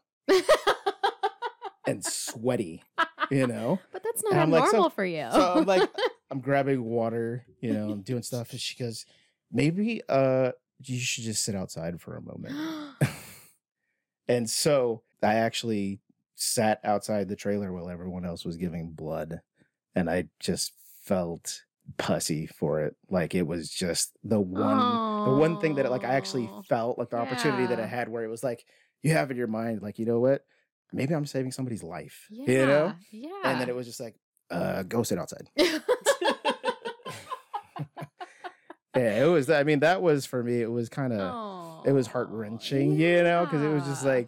[1.87, 2.83] and sweaty,
[3.29, 3.79] you know?
[3.91, 5.27] But that's not I'm like, so- normal for you.
[5.31, 5.89] so I'm like,
[6.31, 8.51] I'm grabbing water, you know, I'm doing stuff.
[8.51, 9.05] And she goes,
[9.51, 10.51] maybe uh
[10.83, 12.55] you should just sit outside for a moment.
[14.27, 15.99] and so I actually
[16.41, 19.41] sat outside the trailer while everyone else was giving blood.
[19.95, 20.73] And I just
[21.03, 21.61] felt
[21.97, 22.95] pussy for it.
[23.09, 27.09] Like it was just the one the one thing that like I actually felt like
[27.09, 28.63] the opportunity that I had where it was like,
[29.03, 30.43] you have in your mind, like, you know what?
[30.93, 32.27] Maybe I'm saving somebody's life.
[32.29, 32.93] yeah, You know?
[33.11, 33.29] Yeah.
[33.45, 34.15] And then it was just like,
[34.49, 35.47] uh, go sit outside.
[38.93, 39.49] Yeah, it was.
[39.49, 40.61] I mean, that was for me.
[40.61, 41.85] It was kind of.
[41.87, 44.27] It was heart wrenching, you know, because it was just like,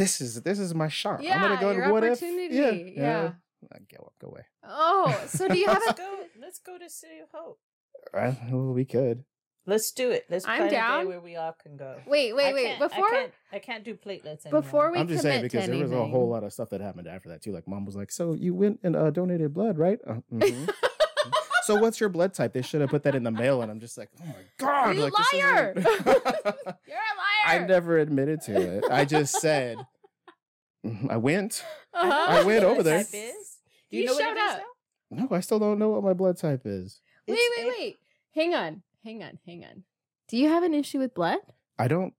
[0.00, 1.22] this is this is my shot.
[1.22, 2.12] yeah, I'm gonna go your to what if?
[2.12, 2.54] opportunity.
[2.56, 2.70] Yeah,
[3.02, 3.32] yeah.
[3.72, 4.42] Uh, Go go away.
[4.64, 6.16] Oh, so do you have let's a go.
[6.40, 7.58] Let's go to City of Hope.
[8.14, 9.24] Uh, well, we could.
[9.66, 10.24] Let's do it.
[10.30, 11.00] Let's I'm plan a down.
[11.02, 11.96] day where we all can go.
[12.06, 12.78] Wait, wait, I wait.
[12.78, 14.62] Before I can't, I can't do platelets anymore.
[14.62, 17.06] before we I'm just saying because there was a whole lot of stuff that happened
[17.06, 17.52] after that too.
[17.52, 20.70] Like mom was like, "So you went and uh, donated blood, right?" Uh, mhm.
[21.64, 22.54] so what's your blood type?
[22.54, 24.96] They should have put that in the mail, and I'm just like, "Oh my god,
[24.96, 25.74] You like, liar!
[25.76, 27.66] isn't- You're a I liar.
[27.66, 28.84] never admitted to it.
[28.90, 29.78] I just said
[30.84, 31.64] "Mhm, I went.
[31.92, 32.26] Uh-huh.
[32.28, 32.98] I went over there.
[33.04, 33.58] Type is?
[33.90, 34.62] Do You you, know what showed it is up.
[35.10, 35.22] now?
[35.28, 37.00] No, I still don't know what my blood type is.
[37.26, 37.98] Wait, It's wait, A- wait.
[38.34, 38.82] Hang on.
[39.04, 39.38] Hang on.
[39.46, 39.82] Hang on.
[40.28, 41.38] Do you have an issue with blood?
[41.78, 42.14] I don't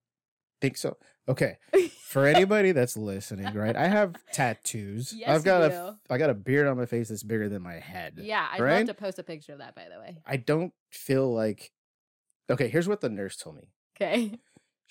[0.59, 0.97] think so.
[1.29, 1.57] Okay,
[2.01, 3.75] for anybody that's listening, right?
[3.75, 5.13] I have tattoos.
[5.13, 7.61] Yes, I've got you a I got a beard on my face that's bigger than
[7.61, 8.15] my head.
[8.17, 8.77] Yeah, I'd Right?
[8.79, 10.17] love to post a picture of that, by the way.
[10.25, 11.71] I don't feel like.
[12.49, 13.71] Okay, here's what the nurse told me.
[13.95, 14.39] Okay.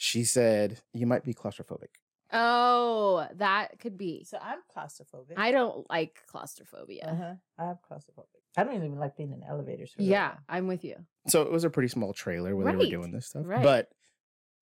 [0.03, 1.88] She said you might be claustrophobic.
[2.32, 4.24] Oh, that could be.
[4.24, 5.34] So I'm claustrophobic.
[5.36, 7.05] I don't like claustrophobia.
[7.07, 7.34] Uh-huh.
[7.59, 8.24] I have claustrophobic.
[8.57, 9.92] I don't even like being in elevators.
[9.92, 10.96] For Yeah, I'm with you.
[11.28, 13.42] So it was a pretty small trailer where they were doing this stuff.
[13.44, 13.62] right.
[13.62, 13.90] But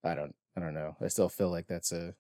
[0.03, 0.35] I don't.
[0.57, 0.97] I don't know.
[1.01, 2.15] I still feel like that's a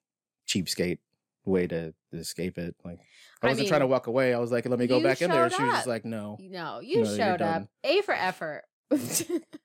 [0.46, 0.98] cheapskate
[1.44, 2.76] way to, to escape it.
[2.84, 3.00] Like
[3.42, 4.32] I I wasn't trying to walk away.
[4.32, 5.50] I was like, let me go back in there.
[5.50, 5.76] showed She was up.
[5.78, 6.36] just like, no.
[6.40, 7.66] No, you No, showed up.
[7.82, 8.62] A for effort.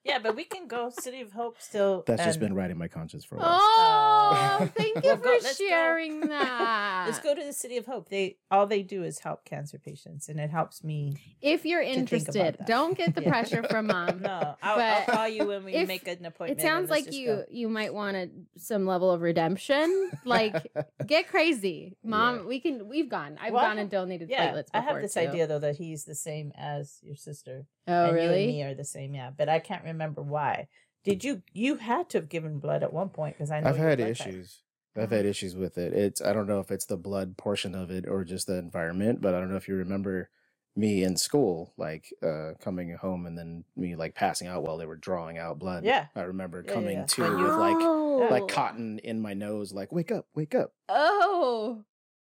[0.05, 2.03] Yeah, but we can go City of Hope still.
[2.05, 3.57] That's just been riding my conscience for a while.
[3.61, 5.65] oh, uh, thank you Well, for go- let's go.
[5.65, 7.05] sharing that.
[7.07, 8.09] Let's go to the City of Hope.
[8.09, 11.15] They all they do is help cancer patients, and it helps me.
[11.41, 13.29] If you're interested, don't get the Yeah.
[13.29, 14.21] pressure from mom.
[14.21, 16.59] No, I'll, I'll But call you when we make an appointment.
[16.59, 17.45] It sounds like you go.
[17.49, 20.11] you might want a, some level of redemption.
[20.25, 20.67] Like
[21.07, 22.39] get crazy, mom.
[22.39, 22.43] Yeah.
[22.43, 22.89] We can.
[22.89, 23.37] We've gone.
[23.41, 24.67] I've Well, gone and have- donated Yeah, platelets.
[24.73, 25.21] I have this too.
[25.21, 27.67] idea though that he's the same as your sister.
[27.87, 28.47] Oh, and you and really?
[28.47, 29.12] me are the same.
[29.13, 30.67] Yeah, but I can't remember why.
[31.03, 31.43] Did you?
[31.53, 34.15] You had to have given blood at one point because I know I've had blood
[34.17, 34.27] type.
[34.27, 34.63] issues.
[34.95, 35.15] I've Oh.
[35.17, 35.93] had issues with it.
[35.93, 39.21] It's I don't know if it's the blood portion of it or just the environment,
[39.21, 40.29] but I don't know if you remember
[40.75, 44.85] me in school, like uh coming home and then me like passing out while they
[44.85, 45.83] were drawing out blood.
[45.83, 46.07] Yeah.
[46.15, 47.05] I remember Yeah, yeah, coming yeah.
[47.05, 48.27] to When you- with like Oh.
[48.31, 50.73] like cotton in my nose, like wake up, wake up.
[50.89, 51.83] Oh.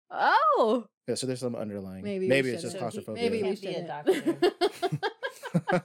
[0.10, 0.86] Oh.
[1.08, 2.04] Yeah, so there's some underlying.
[2.04, 3.24] Maybe Maybe, it's just claustrophobia.
[3.30, 5.00] Maybe we Can't be a doctor.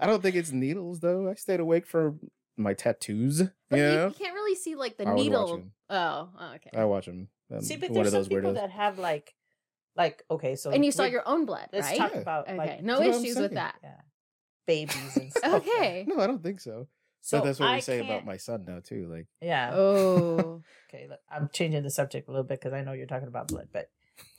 [0.00, 1.28] I don't think it's needles though.
[1.30, 2.14] I stayed awake for
[2.56, 3.40] my tattoos.
[3.40, 5.52] You But you, know, you can't really see like the I would watch needle.
[5.54, 5.72] 'em.
[5.90, 6.70] Oh, oh, okay.
[6.76, 7.28] I watch them.
[7.52, 8.54] I'm See, but there's some those people weirdos.
[8.54, 9.34] that have like,
[9.96, 11.98] like okay, so and you saw your own blood, Let's right?
[11.98, 12.20] talk Yeah.
[12.20, 13.76] about okay, like no That's what I'm issues with that.
[13.82, 14.00] yeah,
[14.66, 15.54] babies and stuff.
[15.66, 16.04] Okay.
[16.08, 16.88] No, I don't think so.
[17.22, 19.08] So but that's what I we say about can't- my son now too.
[19.10, 19.72] Like, Yeah.
[19.74, 20.62] Oh.
[20.88, 23.48] Okay, look, I'm changing the subject a little bit because I know you're talking about
[23.48, 23.90] blood, but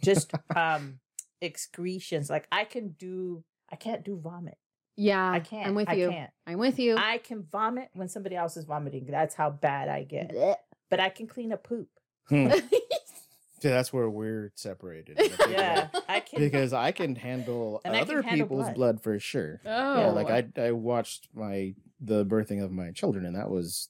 [0.04, 1.00] just um
[1.42, 2.30] excretions.
[2.30, 4.58] Like I can do, I can't do vomit.
[4.96, 5.30] Yeah.
[5.32, 5.68] I can't.
[5.68, 6.10] I'm with I you.
[6.10, 6.32] can't.
[6.46, 6.96] I'm with you.
[6.98, 9.06] I can vomit when somebody else is vomiting.
[9.10, 10.30] That's how bad I get.
[10.32, 10.56] Blech.
[10.90, 11.90] But I can clean up poop.
[12.30, 12.50] hmm.
[13.60, 15.18] so that's where we're separated.
[15.20, 16.40] I Yeah, like, I can.
[16.40, 18.76] because I can handle And I can other handle people's blood.
[18.76, 19.02] blood.
[19.02, 19.62] for sure.
[19.66, 20.00] oh.
[20.00, 23.90] Yeah, like I I watched my the birthing of my children, and that was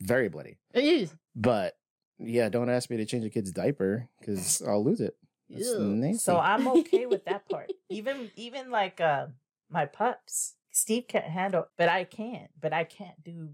[0.00, 0.58] very bloody.
[0.74, 1.08] Ew.
[1.36, 1.74] But
[2.18, 5.16] yeah, don't ask me to change a kid's diaper because I'll lose it.
[5.52, 5.80] It's Ew.
[5.80, 6.18] nasty.
[6.18, 7.70] So I'm okay with that part.
[7.90, 9.26] even even like uh,
[9.70, 12.48] my pups, Steve can't handle, but I can.
[12.60, 13.50] But I can't do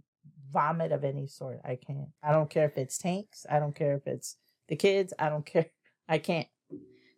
[0.51, 1.61] vomit of any sort.
[1.65, 2.09] I can't.
[2.23, 3.45] I don't care if it's tanks.
[3.51, 4.37] I don't care if it's
[4.69, 5.13] the kids.
[5.19, 5.67] I don't care.
[6.09, 6.49] I can't.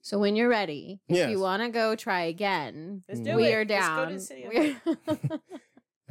[0.02, 3.54] So when you're ready, if you want to go try again, Let's do we it.
[3.54, 4.20] are Let's go to down.
[4.20, 5.40] city of We're-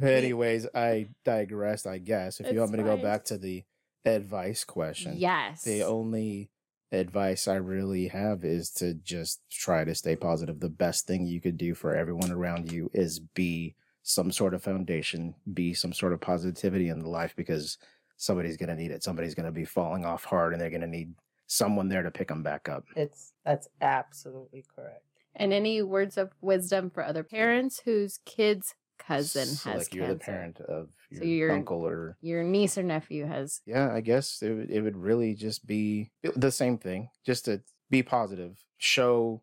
[0.00, 1.86] Anyways, I digressed.
[1.86, 3.02] I guess if you want me to go fine.
[3.04, 3.64] back to the
[4.04, 5.62] advice question, yes.
[5.64, 6.50] the only
[6.92, 10.60] advice I really have is to just try to stay positive.
[10.60, 14.62] The best thing you could do for everyone around you is be some sort of
[14.62, 17.78] foundation, be some sort of positivity in the life because
[18.16, 19.02] somebody's going to need it.
[19.04, 21.14] Somebody's going to be falling off hard and they're going to need
[21.46, 22.84] someone there to pick them back up.
[22.96, 25.04] It's that's absolutely correct.
[25.34, 30.08] and any words of wisdom for other parents whose kids cousin So, has like you're
[30.08, 33.60] the parent of your So you're- uncle or Your niece or nephew has.
[33.66, 37.08] yeah, I guess it would, it would really just be the same thing.
[37.24, 39.42] Just to be positive, show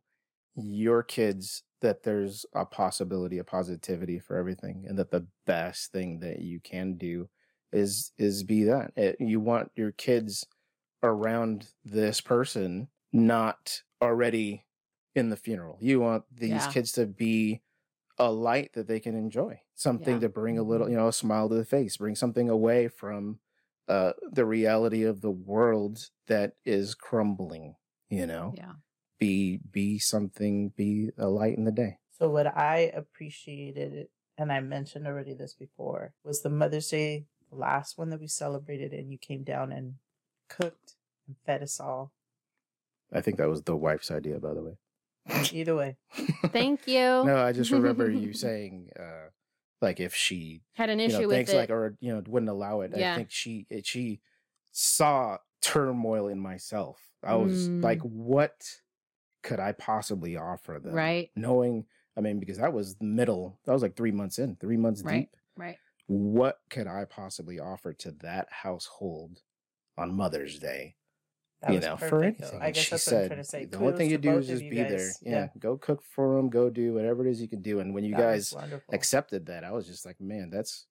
[0.55, 6.19] your kids that there's a possibility, a positivity for everything, and that the best thing
[6.21, 7.29] that you can do
[7.71, 8.91] is is be that.
[8.95, 10.45] It, you want your kids
[11.03, 14.65] around this person, not already
[15.15, 15.77] in the funeral.
[15.81, 16.71] You want these Yeah.
[16.71, 17.61] kids to be
[18.19, 20.21] a light that they can enjoy, something Yeah.
[20.21, 23.39] to bring a little, you know, a smile to the face, bring something away from
[23.87, 27.75] uh, the reality of the world that is crumbling.
[28.09, 28.73] You know, Yeah.
[29.17, 31.99] be be something, be a light in the day.
[32.11, 37.55] So what I appreciated, and I mentioned already this before, was the Mother's Day, the
[37.55, 39.95] last one that we celebrated, and you came down and
[40.49, 40.95] cooked
[41.27, 42.11] and fed us all.
[43.11, 44.77] I think that was the wife's idea, by the way.
[45.53, 45.97] Either way,
[46.47, 46.99] Thank you.
[46.99, 49.29] No, I just remember you saying, uh,
[49.81, 51.57] like, if she Had an you issue know, with thanks, it.
[51.57, 52.91] like, or you know, wouldn't allow it.
[52.95, 53.13] Yeah.
[53.13, 54.21] I think she it, she
[54.71, 56.99] saw turmoil in myself.
[57.23, 57.83] I was Mm.
[57.83, 58.63] like, what
[59.43, 60.93] could I possibly offer them?
[60.93, 61.29] right.
[61.35, 61.85] Knowing,
[62.17, 63.59] I mean, because that was the middle.
[63.65, 65.21] That was like three months in, three months Right.
[65.21, 65.35] deep.
[65.55, 65.77] Right.
[66.07, 69.41] What could I possibly offer to that household
[69.97, 70.95] on Mother's Day?
[71.61, 72.61] That you was know, perfect, for anything.
[72.61, 73.65] I And guess she that's what I'm said, trying to say.
[73.65, 74.89] the only thing you do is just you be there.
[74.97, 75.19] guys.
[75.23, 75.47] Yeah.
[75.59, 76.49] go cook for them.
[76.49, 77.79] Go do whatever it is you can do.
[77.79, 78.53] And when you that guys
[78.93, 80.85] accepted that, I was just like, man, that's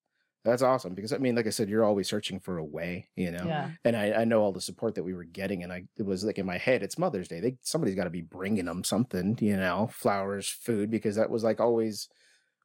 [0.44, 0.94] that's awesome.
[0.94, 3.44] Because I mean, like I said, you're always searching for a way, you know.
[3.44, 6.06] Yeah, And I, I know all the support that we were getting, and I it
[6.06, 7.40] was like in my head, it's Mother's Day.
[7.40, 11.42] They somebody's got to be bringing them something, you know, flowers, food, because that was
[11.44, 12.08] like always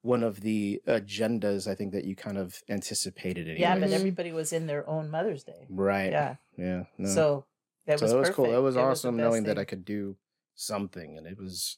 [0.03, 3.41] one of the agendas I think that you kind of anticipated.
[3.45, 3.59] Anyways.
[3.59, 5.67] yeah, but everybody was in their own Mother's Day.
[5.69, 6.83] right, Yeah, yeah.
[6.97, 7.09] No.
[7.09, 7.45] so
[7.87, 8.53] that so was it was cool.
[8.53, 9.57] It was the awesome best knowing that.
[9.57, 10.15] I could do
[10.55, 11.77] something, and it was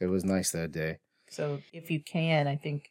[0.00, 0.98] it was nice that day.
[1.28, 2.90] So if you can, I think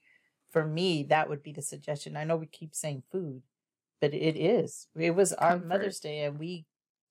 [0.51, 2.17] for me that would be the suggestion.
[2.17, 3.43] I know we keep saying food,
[3.99, 4.87] but it is.
[4.95, 5.67] It was our Comfort.
[5.67, 6.65] Mother's Day and we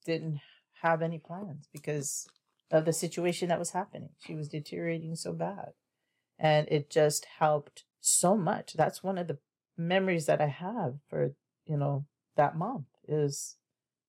[0.05, 0.41] didn't
[0.83, 2.27] have any plans because
[2.71, 4.11] of the situation that was happening.
[4.25, 5.73] She was deteriorating so bad.
[6.39, 8.75] And it just helped so much.
[8.75, 9.39] That's one of the
[9.77, 11.35] memories that I have for,
[11.67, 13.57] you know, that month is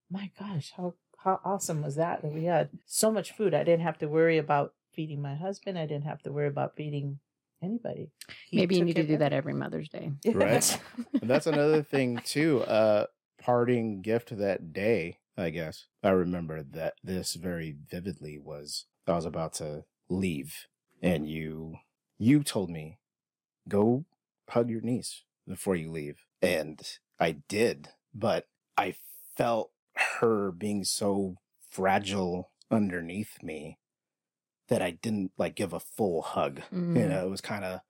[0.10, 3.54] my gosh, how how awesome was that that we had so much food.
[3.54, 5.78] I didn't have to worry about feeding my husband.
[5.78, 7.20] I didn't have to worry about feeding
[7.62, 8.10] anybody.
[8.50, 10.12] He Maybe you took need to do that every Mother's Day.
[10.34, 10.80] Right.
[11.22, 12.62] And that's another thing too.
[12.64, 13.06] Uh
[13.40, 15.88] parting gift that day, I guess.
[16.04, 20.68] I remember that this very vividly was I was about to leave
[21.02, 21.78] and you
[22.18, 23.00] you told me
[23.68, 24.06] go
[24.50, 26.18] hug your niece before you leave.
[26.42, 26.82] And
[27.20, 28.48] I did, but
[28.78, 28.96] I
[29.36, 31.36] felt her being so
[31.70, 33.78] fragile underneath me
[34.68, 36.62] that I didn't like give a full hug.
[36.72, 36.96] Mhm.
[36.98, 37.82] You know, it was kind of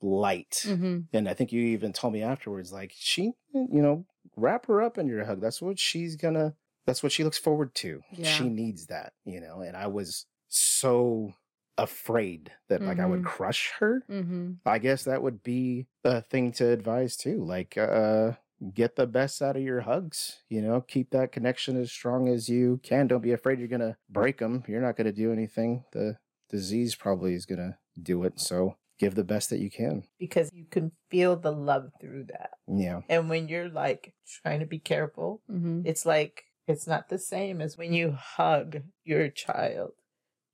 [0.00, 0.62] light.
[0.64, 4.82] hmm And I think you even told me afterwards, like, she, you know, wrap her
[4.82, 5.40] up in your hug.
[5.40, 6.54] That's what she's gonna,
[6.86, 8.02] that's what she looks forward to.
[8.12, 8.24] Yeah.
[8.30, 9.60] She needs that, you know.
[9.60, 11.32] And I was so
[11.76, 13.26] afraid that, like, I would Mhm.
[13.26, 14.02] crush her.
[14.08, 17.42] hmm I guess that would be a thing to advise too.
[17.44, 18.32] Like, uh,
[18.74, 22.48] get the best out of your hugs, you know, keep that connection as strong as
[22.48, 23.06] you can.
[23.06, 24.64] Don't be afraid you're going to break them.
[24.66, 25.84] You're not going to do anything.
[25.92, 26.16] The
[26.50, 28.40] disease probably is going to do it.
[28.40, 30.02] So give the best that you can.
[30.18, 32.50] because you can feel the love through that.
[32.66, 33.02] Yeah.
[33.08, 37.60] And when you're like trying to be careful, hmm it's like it's not the same
[37.60, 39.92] as when you hug your child,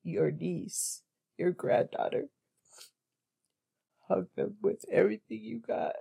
[0.02, 1.02] your niece,
[1.38, 2.24] your granddaughter.
[4.08, 5.94] Hug them with everything you got.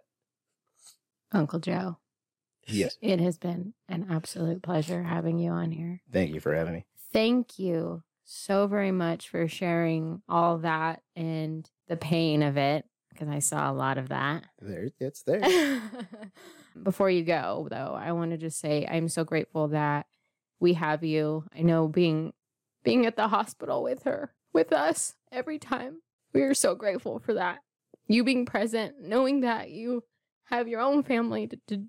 [1.34, 1.98] Uncle Joe,
[2.68, 2.98] Yes.
[3.02, 6.02] it has been an absolute pleasure having you on here.
[6.12, 6.86] Thank you for having me.
[7.12, 13.28] Thank you so very much for sharing all that and the pain of it because
[13.28, 14.44] I saw a lot of that.
[14.62, 15.82] There, it's there.
[16.84, 20.08] Before you go, though, I want to just say I'm so grateful that
[20.60, 21.44] we have you.
[21.56, 22.34] I know being
[22.84, 26.02] being at the hospital with her, with us every time.
[26.34, 27.60] We are so grateful for that.
[28.08, 30.04] You being present, knowing that you
[30.58, 31.84] have your own family to, to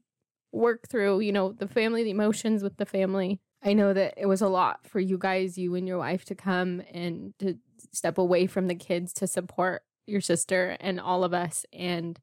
[0.53, 3.41] work through, you know, the family, the emotions with the family.
[3.63, 6.35] I know that it was a lot for you guys, you and your wife, to
[6.35, 7.57] come and to
[7.93, 11.65] step away from the kids to support your sister and all of us.
[11.73, 12.19] And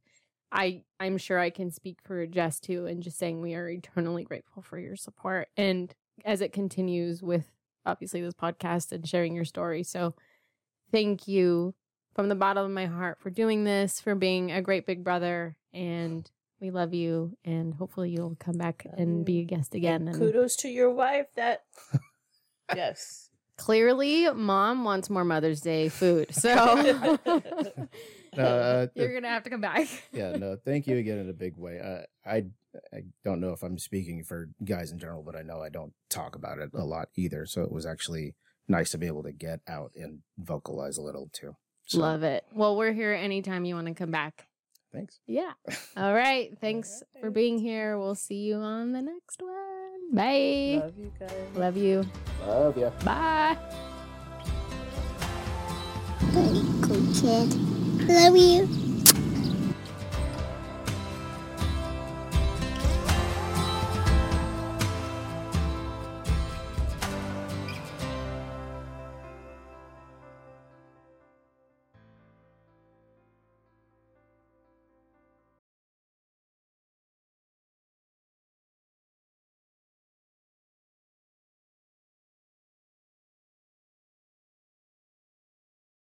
[0.51, 4.23] I I'm sure I can speak for Jess too, and just saying we are eternally
[4.23, 5.47] grateful for your support.
[5.57, 5.93] And
[6.25, 7.51] as it continues with
[7.85, 9.83] obviously this podcast and sharing your story.
[9.83, 10.13] So
[10.91, 11.73] thank you
[12.13, 15.55] from the bottom of my heart for doing this, for being a great big brother,
[15.73, 17.37] and we love you.
[17.45, 19.23] And hopefully you'll come back Love and you.
[19.23, 20.07] be a guest again.
[20.07, 21.63] And Kudos to your wife that
[22.75, 23.29] Yes.
[23.57, 27.17] clearly, mom wants more Mother's Day food, so
[28.37, 29.87] Uh, you're gonna have to come back.
[30.13, 31.81] yeah, no, thank you again in a big way.
[31.81, 32.45] Uh, I
[32.93, 35.91] I don't know if I'm speaking for guys in general, but I know I don't
[36.09, 37.45] talk about it a lot either.
[37.45, 38.35] So it was actually
[38.69, 41.57] nice to be able to get out and vocalize a little too.
[41.91, 42.45] So, Love it.
[42.53, 44.47] Well, we're here anytime you want to come back.
[44.93, 45.19] Thanks.
[45.27, 45.51] Yeah.
[45.97, 46.57] All right.
[46.61, 47.99] Thanks for being here.
[47.99, 50.15] We'll see you on the next one.
[50.15, 50.79] Bye.
[50.83, 51.31] Love you guys.
[51.53, 52.05] Love you.
[52.47, 52.91] Love ya.
[53.03, 53.57] Bye.
[56.31, 58.07] Very good kid.
[58.07, 58.90] Love you.